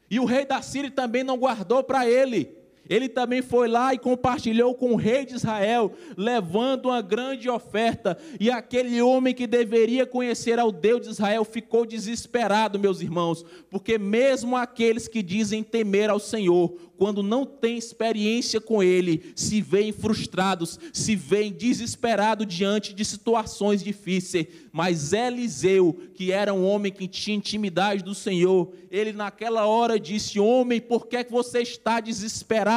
E 0.10 0.20
o 0.20 0.26
rei 0.26 0.46
da 0.46 0.62
Síria 0.62 0.92
também 0.92 1.24
não 1.24 1.38
guardou 1.38 1.84
para 1.84 2.08
ele. 2.08 2.56
Ele 2.90 3.10
também 3.10 3.42
foi 3.42 3.68
lá 3.68 3.94
e 3.94 3.98
compartilhou 3.98 4.76
com 4.76 4.92
o 4.92 4.96
rei 4.96 5.26
de 5.26 5.36
Israel, 5.36 5.92
levando 6.16 6.86
uma 6.86 7.02
grande 7.02 7.50
oferta. 7.50 8.18
E 8.40 8.52
aquele 8.52 9.02
homem 9.02 9.34
que 9.34 9.48
deveria 9.48 10.06
conhecer 10.06 10.60
ao 10.60 10.72
Deus 10.72 11.02
de 11.02 11.10
Israel 11.10 11.44
ficou 11.44 11.86
desesperado, 11.86 12.80
meus 12.80 13.02
irmãos, 13.02 13.44
porque 13.70 13.98
mesmo 13.98 14.56
aqueles 14.56 15.08
que 15.08 15.24
dizem 15.24 15.64
temer 15.64 16.10
ao 16.10 16.20
Senhor, 16.20 16.76
quando 16.98 17.22
não 17.22 17.46
têm 17.46 17.78
experiência 17.78 18.62
com 18.62 18.82
Ele, 18.82 19.34
se 19.36 19.62
veem 19.62 19.92
frustrados, 19.92 20.80
se 20.94 21.16
veem 21.16 21.52
desesperados 21.52 22.48
diante 22.48 22.94
de 22.94 23.04
situações 23.04 23.84
difíceis. 23.84 24.48
Mas 24.72 25.12
Eliseu, 25.12 25.98
que 26.14 26.32
era 26.32 26.54
um 26.54 26.66
homem 26.66 26.92
que 26.92 27.08
tinha 27.08 27.36
intimidade 27.36 28.04
do 28.04 28.16
Senhor, 28.16 28.72
ele 28.90 29.12
naquela 29.12 29.66
hora 29.66 30.00
disse: 30.00 30.40
Homem, 30.40 30.80
por 30.80 31.08
que 31.08 31.26
você 31.30 31.62
está 31.62 32.00
desesperado? 32.00 32.75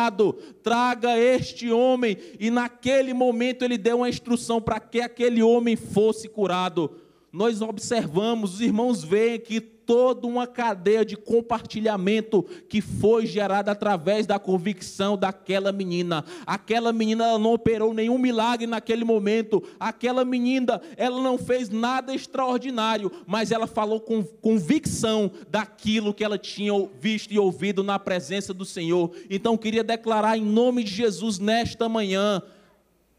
Traga 0.62 1.18
este 1.18 1.70
homem. 1.70 2.16
E 2.38 2.51
naquele 2.51 3.12
momento 3.12 3.64
ele 3.64 3.76
deu 3.76 3.99
uma 3.99 4.09
instrução 4.09 4.61
para 4.61 4.78
que 4.78 5.01
aquele 5.01 5.42
homem 5.42 5.76
fosse 5.76 6.28
curado. 6.28 7.08
Nós 7.39 7.62
observamos, 7.62 8.55
os 8.55 8.61
irmãos 8.61 9.05
veem 9.05 9.39
que 9.39 9.61
toda 9.61 10.26
uma 10.26 10.45
cadeia 10.45 11.05
de 11.05 11.16
compartilhamento 11.16 12.43
que 12.68 12.80
foi 12.80 13.26
gerada 13.26 13.70
através 13.70 14.26
da 14.26 14.41
convicção 14.41 15.16
daquela 15.16 15.70
menina. 15.70 16.24
Aquela 16.45 16.93
menina 16.93 17.24
ela 17.24 17.39
não 17.39 17.53
operou 17.53 17.95
nenhum 17.95 18.18
milagre 18.18 18.66
naquele 18.66 19.05
momento. 19.05 19.62
Aquela 19.78 20.24
menina, 20.24 20.82
ela 20.97 21.22
não 21.22 21.39
fez 21.39 21.70
nada 21.70 22.12
extraordinário, 22.12 23.09
mas 23.24 23.53
ela 23.53 23.68
falou 23.68 24.01
com 24.01 24.24
convicção 24.24 25.30
daquilo 25.49 26.12
que 26.12 26.24
ela 26.24 26.39
tinha 26.39 26.72
visto 27.01 27.32
e 27.32 27.39
ouvido 27.39 27.84
na 27.84 28.01
presença 28.01 28.53
do 28.53 28.64
Senhor. 28.64 29.12
Então 29.30 29.57
queria 29.57 29.84
declarar 29.84 30.36
em 30.36 30.45
nome 30.45 30.82
de 30.82 30.93
Jesus 30.93 31.39
nesta 31.39 31.89
manhã, 31.89 32.43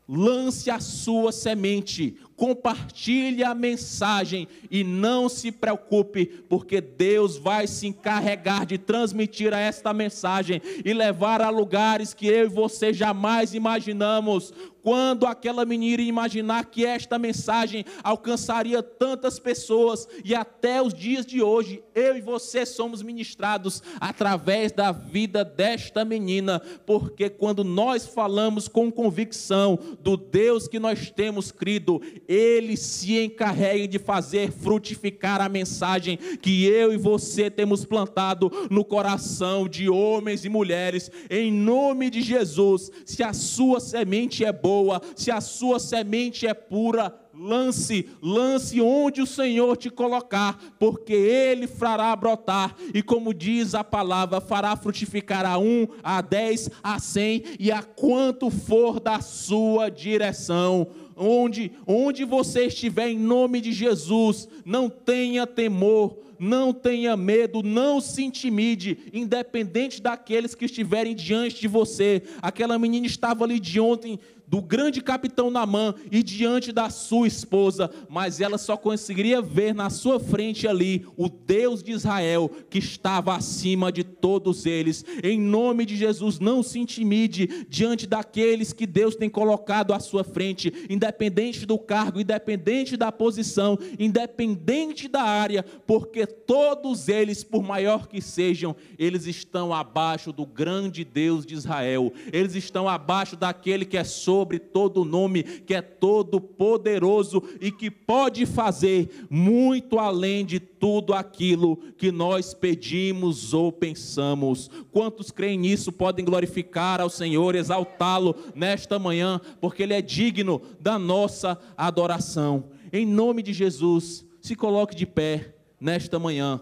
lance 0.09 0.69
a 0.69 0.79
sua 0.79 1.31
semente, 1.31 2.17
compartilhe 2.39 3.43
a 3.43 3.53
mensagem 3.53 4.47
e 4.71 4.81
não 4.81 5.27
se 5.27 5.51
preocupe, 5.51 6.25
porque 6.47 6.79
Deus 6.79 7.35
vai 7.35 7.67
se 7.67 7.85
encarregar 7.85 8.65
de 8.65 8.77
transmitir 8.77 9.51
esta 9.51 9.93
mensagem 9.93 10.61
e 10.85 10.93
levar 10.93 11.41
a 11.41 11.49
lugares 11.49 12.13
que 12.13 12.27
eu 12.27 12.45
e 12.45 12.49
você 12.49 12.93
jamais 12.93 13.53
imaginamos. 13.53 14.53
Quando 14.81 15.25
aquela 15.25 15.65
menina 15.65 16.01
imaginar 16.01 16.65
que 16.65 16.85
esta 16.85 17.19
mensagem 17.19 17.83
alcançaria 18.01 18.81
tantas 18.81 19.37
pessoas 19.37 20.07
e 20.23 20.33
até 20.33 20.81
os 20.81 20.93
dias 20.93 21.25
de 21.25 21.41
hoje, 21.41 21.83
eu 21.93 22.15
e 22.15 22.21
você 22.21 22.65
somos 22.65 23.01
ministrados 23.01 23.83
através 23.99 24.71
da 24.71 24.91
vida 24.91 25.43
desta 25.43 26.05
menina, 26.05 26.61
porque 26.85 27.29
quando 27.29 27.63
nós 27.63 28.05
falamos 28.05 28.67
com 28.67 28.89
convicção 28.89 29.77
do 29.99 30.15
Deus 30.15 30.67
que 30.67 30.79
nós 30.79 31.11
temos 31.11 31.51
crido, 31.51 32.01
ele 32.29 32.77
se 32.77 33.17
encarrega 33.17 33.87
de 33.87 33.97
fazer 33.97 34.51
frutificar 34.51 35.41
a 35.41 35.49
mensagem 35.49 36.15
que 36.39 36.63
eu 36.63 36.93
e 36.93 36.97
você 36.97 37.49
temos 37.49 37.83
plantado 37.83 38.51
no 38.69 38.85
coração 38.85 39.67
de 39.67 39.89
homens 39.89 40.45
e 40.45 40.49
mulheres, 40.49 41.09
em 41.27 41.51
nome 41.51 42.11
de 42.11 42.21
Jesus. 42.21 42.91
Se 43.03 43.23
a 43.23 43.33
sua 43.33 43.79
semente 43.79 44.45
é 44.45 44.53
boa, 44.53 45.01
se 45.15 45.31
a 45.31 45.41
sua 45.41 45.79
semente 45.79 46.45
é 46.45 46.53
pura, 46.53 47.09
lance, 47.39 48.09
lance 48.21 48.81
onde 48.81 49.21
o 49.21 49.27
Senhor 49.27 49.77
te 49.77 49.89
colocar, 49.89 50.59
porque 50.77 51.13
Ele 51.13 51.67
fará 51.67 52.13
brotar, 52.15 52.75
e 52.93 53.01
como 53.01 53.33
diz 53.33 53.73
a 53.73 53.83
palavra, 53.83 54.41
fará 54.41 54.75
frutificar 54.75 55.45
a 55.45 55.57
um, 55.57 55.87
a 56.03 56.21
dez, 56.21 56.69
a 56.83 56.99
cem, 56.99 57.43
e 57.57 57.71
a 57.71 57.81
quanto 57.81 58.49
for 58.49 58.99
da 58.99 59.21
sua 59.21 59.89
direção 59.89 60.87
onde, 61.19 61.73
onde 61.85 62.23
você 62.23 62.67
estiver, 62.67 63.09
em 63.09 63.19
nome 63.19 63.59
de 63.59 63.73
Jesus, 63.73 64.47
não 64.63 64.89
tenha 64.89 65.45
temor, 65.45 66.17
não 66.39 66.71
tenha 66.71 67.17
medo, 67.17 67.61
não 67.61 67.99
se 67.99 68.23
intimide, 68.23 68.97
independente 69.11 70.01
daqueles 70.01 70.55
que 70.55 70.65
estiverem 70.65 71.13
diante 71.13 71.59
de 71.59 71.67
você. 71.67 72.23
Aquela 72.41 72.79
menina 72.79 73.05
estava 73.05 73.43
ali 73.43 73.59
de 73.59 73.79
ontem, 73.79 74.17
do 74.49 74.61
grande 74.61 74.99
capitão 74.99 75.51
Namã 75.51 75.93
e 76.11 76.23
diante 76.23 76.71
da 76.71 76.89
sua 76.89 77.27
esposa, 77.27 77.89
mas 78.09 78.41
ela 78.41 78.57
só 78.57 78.75
conseguiria 78.75 79.41
ver 79.41 79.75
na 79.75 79.91
sua 79.91 80.19
frente 80.19 80.67
ali 80.67 81.05
o 81.15 81.29
Deus 81.29 81.83
de 81.83 81.91
Israel 81.91 82.49
que 82.67 82.79
estava 82.79 83.35
acima 83.35 83.91
de 83.91 84.03
todos 84.03 84.65
eles. 84.65 85.05
Em 85.23 85.39
nome 85.39 85.85
de 85.85 85.95
Jesus, 85.95 86.39
não 86.39 86.63
se 86.63 86.79
intimide 86.79 87.65
diante 87.69 88.07
daqueles 88.07 88.73
que 88.73 88.87
Deus 88.87 89.15
tem 89.15 89.29
colocado 89.29 89.93
à 89.93 89.99
sua 89.99 90.23
frente, 90.23 90.73
independente 90.89 91.65
do 91.65 91.77
cargo, 91.77 92.19
independente 92.19 92.97
da 92.97 93.11
posição, 93.11 93.77
independente 93.99 95.07
da 95.07 95.21
área, 95.21 95.63
porque 95.85 96.25
todos 96.25 97.07
eles, 97.07 97.43
por 97.43 97.61
maior 97.61 98.07
que 98.07 98.19
sejam, 98.19 98.75
eles 98.97 99.27
estão 99.27 99.71
abaixo 99.71 100.33
do 100.33 100.45
grande 100.45 101.03
Deus 101.03 101.45
de 101.45 101.53
Israel. 101.53 102.11
Eles 102.33 102.55
estão 102.55 102.89
abaixo 102.89 103.35
daquele 103.35 103.85
que 103.85 103.97
é 103.97 104.03
sobre 104.03 104.38
sobre 104.39 104.57
todo 104.57 105.03
nome, 105.03 105.43
que 105.43 105.73
é 105.73 105.81
todo 105.81 106.39
poderoso 106.39 107.43
e 107.59 107.73
que 107.73 107.91
pode 107.91 108.45
fazer 108.45 109.27
muito 109.29 109.99
além 109.99 110.45
de 110.45 110.61
tudo 110.61 111.13
aquilo 111.13 111.75
que 111.97 112.09
nós 112.09 112.53
pedimos 112.53 113.53
ou 113.53 113.69
pensamos. 113.69 114.71
Quantos 114.93 115.29
creem 115.29 115.59
nisso 115.59 115.91
podem 115.91 116.23
glorificar 116.23 117.01
ao 117.01 117.09
Senhor, 117.09 117.53
exaltá-lo 117.53 118.33
nesta 118.55 118.97
manhã, 118.97 119.41
porque 119.59 119.83
ele 119.83 119.93
é 119.93 120.01
digno 120.01 120.61
da 120.79 120.97
nossa 120.97 121.59
adoração. 121.75 122.69
Em 122.93 123.05
nome 123.05 123.43
de 123.43 123.51
Jesus, 123.51 124.25
se 124.39 124.55
coloque 124.55 124.95
de 124.95 125.05
pé 125.05 125.53
nesta 125.81 126.17
manhã. 126.17 126.61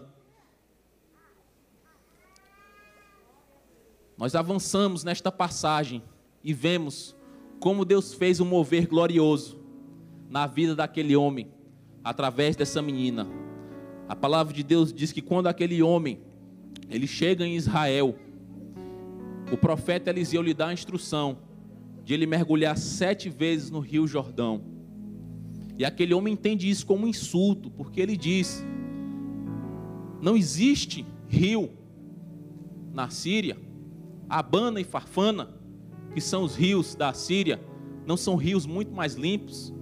Nós 4.16 4.34
avançamos 4.34 5.04
nesta 5.04 5.30
passagem 5.30 6.02
e 6.42 6.52
vemos 6.52 7.16
como 7.60 7.84
Deus 7.84 8.14
fez 8.14 8.40
um 8.40 8.44
mover 8.44 8.86
glorioso 8.86 9.58
na 10.30 10.46
vida 10.46 10.74
daquele 10.74 11.16
homem, 11.16 11.48
através 12.04 12.56
dessa 12.56 12.80
menina. 12.80 13.26
A 14.08 14.16
palavra 14.16 14.54
de 14.54 14.62
Deus 14.62 14.92
diz 14.92 15.12
que 15.12 15.20
quando 15.20 15.46
aquele 15.46 15.82
homem 15.82 16.20
ele 16.88 17.06
chega 17.06 17.46
em 17.46 17.56
Israel, 17.56 18.14
o 19.52 19.56
profeta 19.56 20.10
Eliseu 20.10 20.42
lhe 20.42 20.54
dá 20.54 20.68
a 20.68 20.72
instrução 20.72 21.38
de 22.04 22.14
ele 22.14 22.26
mergulhar 22.26 22.76
sete 22.76 23.28
vezes 23.28 23.70
no 23.70 23.80
rio 23.80 24.06
Jordão. 24.06 24.62
E 25.76 25.84
aquele 25.84 26.14
homem 26.14 26.32
entende 26.32 26.68
isso 26.68 26.86
como 26.86 27.04
um 27.04 27.08
insulto, 27.08 27.70
porque 27.70 28.00
ele 28.00 28.16
diz: 28.16 28.64
não 30.20 30.36
existe 30.36 31.06
rio 31.28 31.70
na 32.92 33.10
Síria, 33.10 33.56
Abana 34.28 34.80
e 34.80 34.84
Farfana, 34.84 35.57
que 36.18 36.24
são 36.24 36.42
os 36.42 36.56
rios 36.56 36.96
da 36.96 37.12
Síria, 37.12 37.60
não 38.04 38.16
são 38.16 38.34
rios 38.34 38.66
muito 38.66 38.92
mais 38.92 39.14
limpos. 39.14 39.72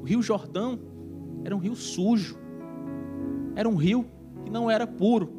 O 0.00 0.02
rio 0.02 0.22
Jordão 0.22 0.80
era 1.44 1.54
um 1.54 1.58
rio 1.58 1.76
sujo, 1.76 2.38
era 3.54 3.68
um 3.68 3.74
rio 3.74 4.06
que 4.42 4.50
não 4.50 4.70
era 4.70 4.86
puro. 4.86 5.30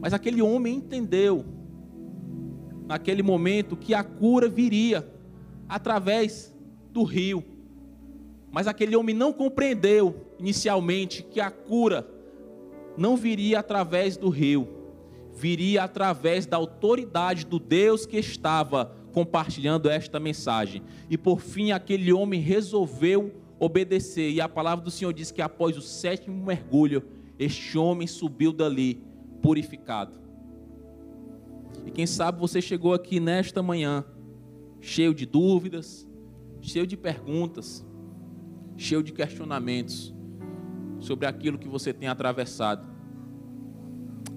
Mas 0.00 0.14
aquele 0.14 0.40
homem 0.40 0.76
entendeu, 0.76 1.44
naquele 2.86 3.24
momento, 3.24 3.76
que 3.76 3.92
a 3.92 4.04
cura 4.04 4.48
viria 4.48 5.04
através 5.68 6.54
do 6.92 7.02
rio. 7.02 7.42
Mas 8.52 8.68
aquele 8.68 8.94
homem 8.94 9.16
não 9.16 9.32
compreendeu 9.32 10.28
inicialmente 10.38 11.24
que 11.24 11.40
a 11.40 11.50
cura 11.50 12.08
não 12.96 13.16
viria 13.16 13.58
através 13.58 14.16
do 14.16 14.28
rio, 14.28 14.68
viria 15.34 15.82
através 15.82 16.46
da 16.46 16.56
autoridade 16.56 17.44
do 17.44 17.58
Deus 17.58 18.06
que 18.06 18.16
estava 18.16 18.94
compartilhando 19.16 19.88
esta 19.88 20.20
mensagem. 20.20 20.82
E 21.08 21.16
por 21.16 21.40
fim, 21.40 21.72
aquele 21.72 22.12
homem 22.12 22.38
resolveu 22.38 23.32
obedecer. 23.58 24.30
E 24.30 24.42
a 24.42 24.46
palavra 24.46 24.84
do 24.84 24.90
Senhor 24.90 25.14
diz 25.14 25.30
que 25.30 25.40
após 25.40 25.74
o 25.74 25.80
sétimo 25.80 26.44
mergulho, 26.44 27.02
este 27.38 27.78
homem 27.78 28.06
subiu 28.06 28.52
dali 28.52 29.02
purificado. 29.40 30.20
E 31.86 31.90
quem 31.90 32.06
sabe 32.06 32.38
você 32.38 32.60
chegou 32.60 32.92
aqui 32.92 33.18
nesta 33.18 33.62
manhã, 33.62 34.04
cheio 34.82 35.14
de 35.14 35.24
dúvidas, 35.24 36.06
cheio 36.60 36.86
de 36.86 36.94
perguntas, 36.94 37.86
cheio 38.76 39.02
de 39.02 39.14
questionamentos 39.14 40.14
sobre 40.98 41.26
aquilo 41.26 41.56
que 41.56 41.68
você 41.68 41.90
tem 41.90 42.06
atravessado. 42.06 42.86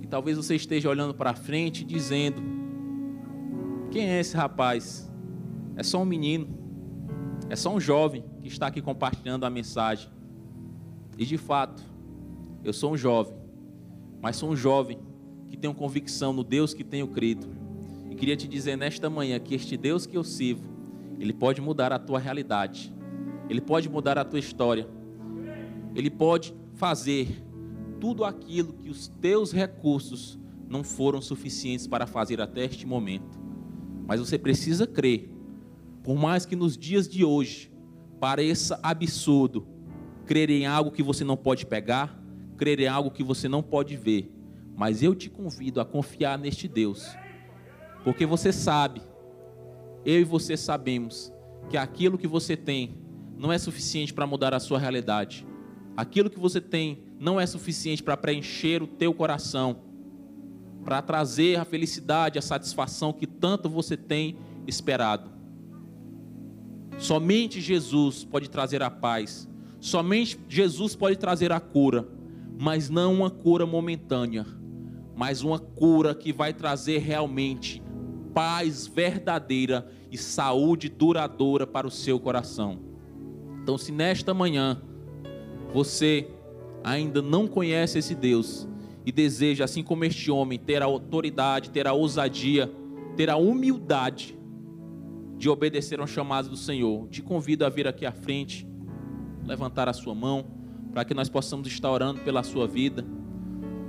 E 0.02 0.08
talvez 0.08 0.38
você 0.38 0.56
esteja 0.56 0.90
olhando 0.90 1.14
para 1.14 1.34
frente 1.34 1.84
dizendo: 1.84 2.59
quem 3.90 4.08
é 4.08 4.20
esse 4.20 4.36
rapaz? 4.36 5.10
É 5.76 5.84
só 5.84 6.02
um 6.02 6.06
menino, 6.06 6.48
é 7.50 7.56
só 7.56 7.74
um 7.74 7.80
jovem 7.80 8.24
que 8.42 8.48
está 8.48 8.68
aqui 8.68 8.82
compartilhando 8.82 9.46
a 9.46 9.50
mensagem. 9.50 10.10
E 11.18 11.26
de 11.26 11.38
fato, 11.38 11.84
eu 12.64 12.72
sou 12.72 12.94
um 12.94 12.98
jovem, 12.98 13.36
mas 14.22 14.36
sou 14.36 14.52
um 14.52 14.56
jovem 14.56 15.00
que 15.48 15.58
tenham 15.58 15.74
convicção 15.74 16.32
no 16.32 16.44
Deus 16.44 16.74
que 16.74 16.84
tenho 16.84 17.08
crido. 17.08 17.48
E 18.10 18.16
queria 18.16 18.38
te 18.38 18.48
dizer 18.48 18.76
nesta 18.76 19.10
manhã 19.10 19.40
que 19.40 19.56
este 19.56 19.76
Deus 19.76 20.06
que 20.06 20.16
eu 20.16 20.24
sirvo, 20.24 20.70
ele 21.20 21.34
pode 21.34 21.60
mudar 21.60 21.92
a 21.92 22.00
tua 22.00 22.20
realidade. 22.20 22.94
Ele 23.50 23.60
pode 23.60 23.90
mudar 23.90 24.18
a 24.18 24.24
tua 24.24 24.40
história. 24.40 24.88
Ele 25.96 26.10
pode 26.10 26.54
fazer 26.76 27.44
tudo 28.00 28.24
aquilo 28.24 28.74
que 28.74 28.90
os 28.90 29.08
teus 29.08 29.52
recursos 29.52 30.40
não 30.68 30.84
foram 30.84 31.22
suficientes 31.22 31.88
para 31.88 32.06
fazer 32.06 32.40
até 32.40 32.66
este 32.66 32.86
momento. 32.86 33.39
Mas 34.10 34.20
você 34.20 34.40
precisa 34.40 34.88
crer. 34.88 35.30
Por 36.04 36.16
mais 36.16 36.44
que 36.44 36.56
nos 36.56 36.76
dias 36.76 37.08
de 37.08 37.24
hoje 37.24 37.72
pareça 38.20 38.80
absurdo 38.82 39.68
crer 40.26 40.50
em 40.50 40.66
algo 40.66 40.90
que 40.90 41.04
você 41.04 41.24
não 41.24 41.38
pode 41.38 41.64
pegar, 41.68 42.20
crer 42.58 42.80
em 42.80 42.88
algo 42.88 43.12
que 43.12 43.24
você 43.24 43.48
não 43.48 43.62
pode 43.62 43.96
ver, 43.96 44.34
mas 44.76 45.04
eu 45.04 45.14
te 45.14 45.30
convido 45.30 45.80
a 45.80 45.86
confiar 45.86 46.40
neste 46.40 46.68
Deus. 46.68 47.06
Porque 48.04 48.26
você 48.26 48.52
sabe, 48.52 49.00
eu 50.04 50.22
e 50.22 50.24
você 50.24 50.58
sabemos 50.58 51.32
que 51.70 51.78
aquilo 51.78 52.18
que 52.18 52.28
você 52.28 52.58
tem 52.58 52.98
não 53.38 53.54
é 53.54 53.60
suficiente 53.60 54.12
para 54.12 54.26
mudar 54.26 54.56
a 54.56 54.60
sua 54.60 54.80
realidade. 54.80 55.46
Aquilo 55.96 56.32
que 56.32 56.40
você 56.40 56.60
tem 56.60 57.04
não 57.20 57.40
é 57.40 57.46
suficiente 57.46 58.02
para 58.02 58.18
preencher 58.18 58.82
o 58.82 58.88
teu 58.88 59.14
coração 59.14 59.89
para 60.84 61.02
trazer 61.02 61.60
a 61.60 61.66
felicidade, 61.66 62.40
a 62.40 62.42
satisfação 62.42 63.14
que 63.14 63.28
tanto 63.28 63.70
você 63.70 63.96
tem 63.96 64.38
esperado. 64.68 65.30
Somente 66.98 67.62
Jesus 67.62 68.24
pode 68.24 68.50
trazer 68.50 68.82
a 68.84 68.90
paz, 68.90 69.48
somente 69.80 70.40
Jesus 70.48 70.96
pode 70.96 71.18
trazer 71.18 71.52
a 71.52 71.60
cura, 71.60 72.08
mas 72.60 72.90
não 72.90 73.14
uma 73.14 73.30
cura 73.30 73.66
momentânea, 73.66 74.46
mas 75.16 75.42
uma 75.42 75.60
cura 75.60 76.14
que 76.14 76.34
vai 76.34 76.54
trazer 76.54 77.00
realmente 77.00 77.82
paz 78.34 78.86
verdadeira 78.86 79.90
e 80.12 80.18
saúde 80.18 80.90
duradoura 80.90 81.66
para 81.66 81.88
o 81.88 81.92
seu 81.92 82.20
coração. 82.20 82.80
Então, 83.62 83.78
se 83.78 83.92
nesta 83.92 84.34
manhã 84.34 84.82
você 85.74 86.28
ainda 86.84 87.22
não 87.22 87.48
conhece 87.48 88.00
esse 88.00 88.16
Deus, 88.16 88.68
e 89.10 89.12
deseja, 89.12 89.64
assim 89.64 89.82
como 89.82 90.06
este 90.06 90.30
homem, 90.30 90.60
ter 90.60 90.84
a 90.84 90.86
autoridade, 90.86 91.72
ter 91.72 91.88
a 91.88 91.94
ousadia, 91.94 92.72
ter 93.18 93.28
a 93.28 93.38
humildade 93.38 94.38
de 95.36 95.50
obedecer 95.50 96.00
ao 96.00 96.06
chamado 96.06 96.48
do 96.48 96.56
Senhor, 96.56 97.08
te 97.08 97.24
convido 97.24 97.66
a 97.66 97.70
vir 97.70 97.88
aqui 97.88 98.06
à 98.06 98.12
frente, 98.12 98.68
levantar 99.48 99.90
a 99.90 99.94
sua 99.94 100.14
mão, 100.14 100.46
para 100.94 101.04
que 101.04 101.16
nós 101.16 101.28
possamos 101.28 101.68
estar 101.68 101.90
orando 101.90 102.22
pela 102.22 102.44
sua 102.44 102.68
vida. 102.68 103.04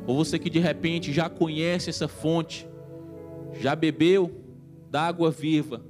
Ou 0.07 0.17
você 0.17 0.39
que 0.39 0.49
de 0.49 0.59
repente 0.59 1.13
já 1.13 1.29
conhece 1.29 1.91
essa 1.91 2.09
fonte, 2.09 2.67
já 3.61 3.77
bebeu 3.77 4.43
da 4.91 5.03
água 5.03 5.31
viva, 5.31 5.85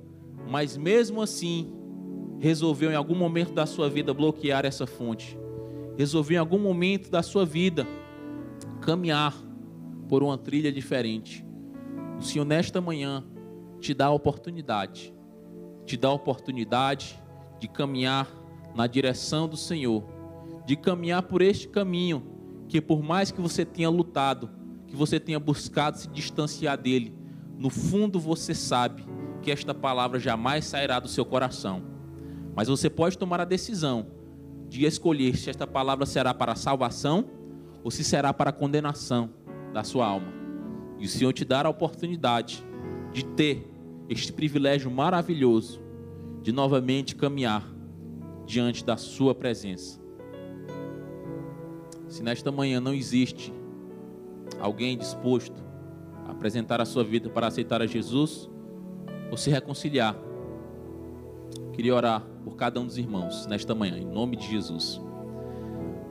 mas 0.48 0.76
mesmo 0.76 1.22
assim 1.22 1.72
resolveu 2.40 2.90
em 2.90 2.96
algum 2.96 3.14
momento 3.14 3.52
da 3.52 3.64
sua 3.64 3.88
vida 3.88 4.12
bloquear 4.12 4.66
essa 4.66 4.88
fonte. 4.88 5.38
Resolveu 5.96 6.34
em 6.34 6.40
algum 6.40 6.58
momento 6.58 7.12
da 7.12 7.22
sua 7.22 7.46
vida 7.46 7.86
caminhar 8.80 9.34
por 10.08 10.22
uma 10.22 10.36
trilha 10.36 10.72
diferente. 10.72 11.44
O 12.18 12.22
Senhor, 12.22 12.44
nesta 12.44 12.80
manhã, 12.80 13.24
te 13.80 13.94
dá 13.94 14.06
a 14.06 14.10
oportunidade, 14.10 15.14
te 15.86 15.96
dá 15.96 16.08
a 16.08 16.12
oportunidade 16.12 17.20
de 17.58 17.68
caminhar 17.68 18.28
na 18.74 18.86
direção 18.86 19.48
do 19.48 19.56
Senhor, 19.56 20.04
de 20.66 20.76
caminhar 20.76 21.22
por 21.22 21.42
este 21.42 21.68
caminho, 21.68 22.22
que 22.68 22.80
por 22.80 23.02
mais 23.02 23.30
que 23.30 23.40
você 23.40 23.64
tenha 23.64 23.88
lutado, 23.88 24.50
que 24.86 24.96
você 24.96 25.18
tenha 25.20 25.38
buscado 25.38 25.98
se 25.98 26.08
distanciar 26.08 26.76
dele, 26.76 27.14
no 27.56 27.70
fundo 27.70 28.18
você 28.18 28.54
sabe 28.54 29.04
que 29.42 29.50
esta 29.50 29.74
palavra 29.74 30.18
jamais 30.18 30.64
sairá 30.64 30.98
do 30.98 31.08
seu 31.08 31.24
coração. 31.24 31.82
Mas 32.54 32.68
você 32.68 32.90
pode 32.90 33.16
tomar 33.16 33.40
a 33.40 33.44
decisão 33.44 34.06
de 34.68 34.84
escolher 34.84 35.36
se 35.36 35.50
esta 35.50 35.66
palavra 35.66 36.06
será 36.06 36.34
para 36.34 36.54
salvação 36.54 37.39
ou 37.82 37.90
se 37.90 38.04
será 38.04 38.32
para 38.32 38.50
a 38.50 38.52
condenação 38.52 39.30
da 39.72 39.82
sua 39.82 40.06
alma. 40.06 40.32
E 40.98 41.06
o 41.06 41.08
Senhor 41.08 41.32
te 41.32 41.44
dará 41.44 41.68
a 41.68 41.70
oportunidade 41.70 42.64
de 43.12 43.24
ter 43.24 43.66
este 44.08 44.32
privilégio 44.32 44.90
maravilhoso 44.90 45.80
de 46.42 46.52
novamente 46.52 47.14
caminhar 47.14 47.64
diante 48.46 48.84
da 48.84 48.96
sua 48.96 49.34
presença. 49.34 50.00
Se 52.08 52.22
nesta 52.22 52.50
manhã 52.50 52.80
não 52.80 52.92
existe 52.92 53.52
alguém 54.58 54.98
disposto 54.98 55.62
a 56.26 56.32
apresentar 56.32 56.80
a 56.80 56.84
sua 56.84 57.04
vida 57.04 57.30
para 57.30 57.46
aceitar 57.46 57.80
a 57.80 57.86
Jesus 57.86 58.50
ou 59.30 59.36
se 59.36 59.48
reconciliar, 59.48 60.16
queria 61.72 61.94
orar 61.94 62.26
por 62.44 62.56
cada 62.56 62.80
um 62.80 62.86
dos 62.86 62.98
irmãos 62.98 63.46
nesta 63.46 63.74
manhã, 63.74 63.96
em 63.96 64.04
nome 64.04 64.36
de 64.36 64.46
Jesus. 64.48 65.00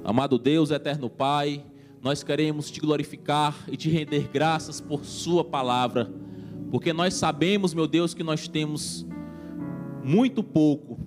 Amado 0.03 0.39
Deus, 0.39 0.71
eterno 0.71 1.09
Pai, 1.09 1.63
nós 2.01 2.23
queremos 2.23 2.71
te 2.71 2.79
glorificar 2.79 3.65
e 3.67 3.75
te 3.75 3.89
render 3.89 4.29
graças 4.31 4.79
por 4.79 5.03
Sua 5.03 5.43
palavra, 5.43 6.09
porque 6.71 6.93
nós 6.93 7.15
sabemos, 7.15 7.73
meu 7.73 7.85
Deus, 7.85 8.13
que 8.13 8.23
nós 8.23 8.47
temos 8.47 9.05
muito 10.03 10.41
pouco. 10.41 10.97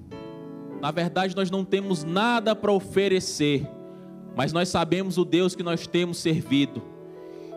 Na 0.80 0.90
verdade, 0.90 1.34
nós 1.34 1.50
não 1.50 1.64
temos 1.64 2.04
nada 2.04 2.54
para 2.54 2.70
oferecer, 2.70 3.66
mas 4.36 4.52
nós 4.52 4.68
sabemos 4.68 5.16
o 5.16 5.24
Deus 5.24 5.54
que 5.54 5.62
nós 5.62 5.86
temos 5.86 6.18
servido, 6.18 6.82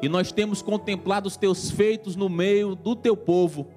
e 0.01 0.07
nós 0.07 0.31
temos 0.31 0.61
contemplado 0.61 1.27
os 1.27 1.35
teus 1.35 1.69
feitos 1.69 2.15
no 2.15 2.29
meio 2.29 2.75
do 2.75 2.95
teu 2.95 3.17
povo, 3.17 3.67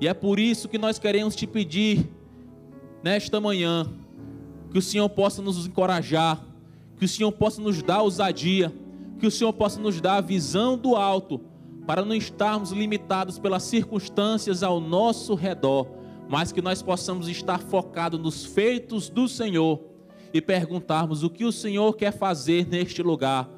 e 0.00 0.06
é 0.06 0.14
por 0.14 0.38
isso 0.38 0.68
que 0.68 0.78
nós 0.78 1.00
queremos 1.00 1.34
te 1.34 1.48
pedir, 1.48 2.08
nesta 3.02 3.40
manhã, 3.40 3.90
que 4.70 4.78
o 4.78 4.82
Senhor 4.82 5.08
possa 5.08 5.42
nos 5.42 5.66
encorajar 5.66 6.51
que 7.02 7.06
o 7.06 7.08
Senhor 7.08 7.32
possa 7.32 7.60
nos 7.60 7.82
dar 7.82 8.00
ousadia, 8.00 8.72
que 9.18 9.26
o 9.26 9.30
Senhor 9.30 9.52
possa 9.52 9.80
nos 9.80 10.00
dar 10.00 10.18
a 10.18 10.20
visão 10.20 10.78
do 10.78 10.94
alto, 10.94 11.40
para 11.84 12.04
não 12.04 12.14
estarmos 12.14 12.70
limitados 12.70 13.40
pelas 13.40 13.64
circunstâncias 13.64 14.62
ao 14.62 14.78
nosso 14.78 15.34
redor, 15.34 15.88
mas 16.28 16.52
que 16.52 16.62
nós 16.62 16.80
possamos 16.80 17.26
estar 17.26 17.58
focados 17.58 18.20
nos 18.20 18.44
feitos 18.44 19.10
do 19.10 19.26
Senhor 19.26 19.80
e 20.32 20.40
perguntarmos 20.40 21.24
o 21.24 21.30
que 21.30 21.44
o 21.44 21.50
Senhor 21.50 21.96
quer 21.96 22.12
fazer 22.12 22.68
neste 22.68 23.02
lugar, 23.02 23.50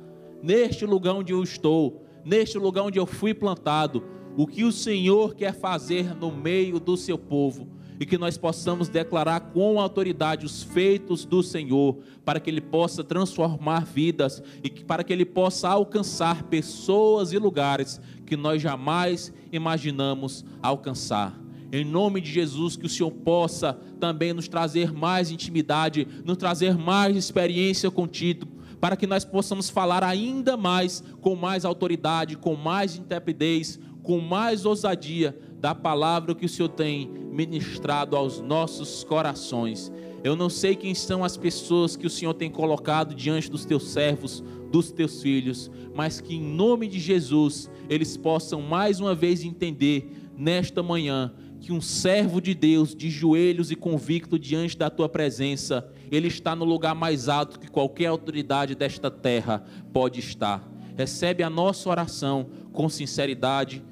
neste 0.43 0.87
lugar 0.87 1.13
onde 1.13 1.35
eu 1.35 1.43
estou, 1.43 2.03
neste 2.25 2.57
lugar 2.57 2.85
onde 2.85 2.99
eu 2.99 3.05
fui 3.05 3.35
plantado, 3.35 4.03
o 4.39 4.47
que 4.47 4.65
o 4.65 4.73
Senhor 4.73 5.35
quer 5.35 5.53
fazer 5.53 6.17
no 6.17 6.33
meio 6.33 6.81
do 6.81 6.97
seu 6.97 7.19
povo 7.19 7.69
e 7.99 8.07
que 8.07 8.19
nós 8.19 8.37
possamos 8.37 8.89
declarar 8.89 9.41
com 9.41 9.81
autoridade 9.81 10.45
os 10.45 10.63
feitos 10.63 11.25
do 11.25 11.43
Senhor, 11.43 11.99
para 12.25 12.41
que 12.41 12.51
Ele 12.51 12.61
possa 12.61 13.05
transformar 13.05 13.85
vidas 13.85 14.43
e 14.63 14.71
para 14.71 15.05
que 15.05 15.13
Ele 15.13 15.25
possa 15.25 15.69
alcançar 15.69 16.45
pessoas 16.45 17.33
e 17.33 17.39
lugares 17.39 18.01
que 18.27 18.37
nós 18.37 18.61
jamais 18.61 19.33
imaginamos 19.53 20.45
alcançar. 20.63 21.39
Em 21.73 21.85
nome 21.85 22.21
de 22.21 22.31
Jesus, 22.31 22.77
que 22.77 22.87
o 22.87 22.89
Senhor 22.89 23.11
possa 23.11 23.79
também 23.99 24.33
nos 24.33 24.47
trazer 24.47 24.93
mais 24.93 25.31
intimidade, 25.31 26.07
nos 26.25 26.37
trazer 26.37 26.77
mais 26.77 27.17
experiência 27.17 27.91
contigo, 27.91 28.47
para 28.81 28.97
que 28.97 29.07
nós 29.07 29.25
possamos 29.25 29.71
falar 29.71 30.05
ainda 30.05 30.57
mais, 30.57 31.03
com 31.21 31.35
mais 31.35 31.65
autoridade, 31.65 32.37
com 32.37 32.55
mais 32.55 32.97
intrepidez, 32.97 33.81
com 34.03 34.21
mais 34.21 34.67
ousadia 34.67 35.37
da 35.65 35.75
palavra 35.75 36.35
que 36.35 36.45
o 36.45 36.49
Senhor 36.49 36.69
tem 36.69 37.09
ministrado 37.09 38.19
aos 38.19 38.39
nossos 38.39 39.03
corações. 39.03 39.91
Eu 40.23 40.37
não 40.37 40.51
sei 40.51 40.77
quem 40.77 40.95
são 40.95 41.25
as 41.25 41.39
pessoas 41.39 41.97
que 41.97 42.07
o 42.07 42.11
Senhor 42.11 42.35
tem 42.35 42.51
colocado 42.51 43.15
diante 43.15 43.51
dos 43.51 43.65
teus 43.65 43.89
servos, 43.89 44.45
dos 44.71 44.93
teus 44.93 45.23
filhos, 45.23 45.71
mas 45.95 46.21
que 46.21 46.35
em 46.35 46.43
nome 46.43 46.87
de 46.87 47.01
Jesus 47.01 47.71
eles 47.89 48.15
possam 48.15 48.61
mais 48.61 49.01
uma 49.01 49.15
vez 49.15 49.43
entender 49.43 50.13
nesta 50.37 50.83
manhã 50.83 51.33
que 51.59 51.73
um 51.73 51.81
servo 51.81 52.43
de 52.43 52.53
Deus, 52.53 52.95
de 52.95 53.09
joelhos 53.09 53.71
e 53.71 53.75
convicto 53.75 54.39
diante 54.39 54.77
da 54.77 54.91
tua 54.91 55.09
presença, 55.09 55.91
ele 56.13 56.29
está 56.29 56.55
no 56.55 56.67
lugar 56.67 56.95
mais 56.95 57.27
alto 57.27 57.59
que 57.59 57.71
qualquer 57.71 58.09
autoridade 58.09 58.75
desta 58.75 59.11
terra 59.11 59.65
pode 59.95 60.21
estar. 60.21 60.71
Recebe 60.95 61.43
a 61.43 61.49
nossa 61.49 61.89
oração 61.89 62.51
com 62.71 62.87
sinceridade 62.91 63.83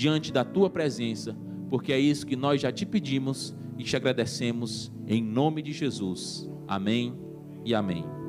diante 0.00 0.32
da 0.32 0.42
tua 0.42 0.70
presença, 0.70 1.36
porque 1.68 1.92
é 1.92 2.00
isso 2.00 2.26
que 2.26 2.34
nós 2.34 2.58
já 2.58 2.72
te 2.72 2.86
pedimos 2.86 3.54
e 3.76 3.84
te 3.84 3.94
agradecemos 3.94 4.90
em 5.06 5.22
nome 5.22 5.60
de 5.60 5.72
Jesus. 5.72 6.50
Amém 6.66 7.14
e 7.66 7.74
amém. 7.74 8.19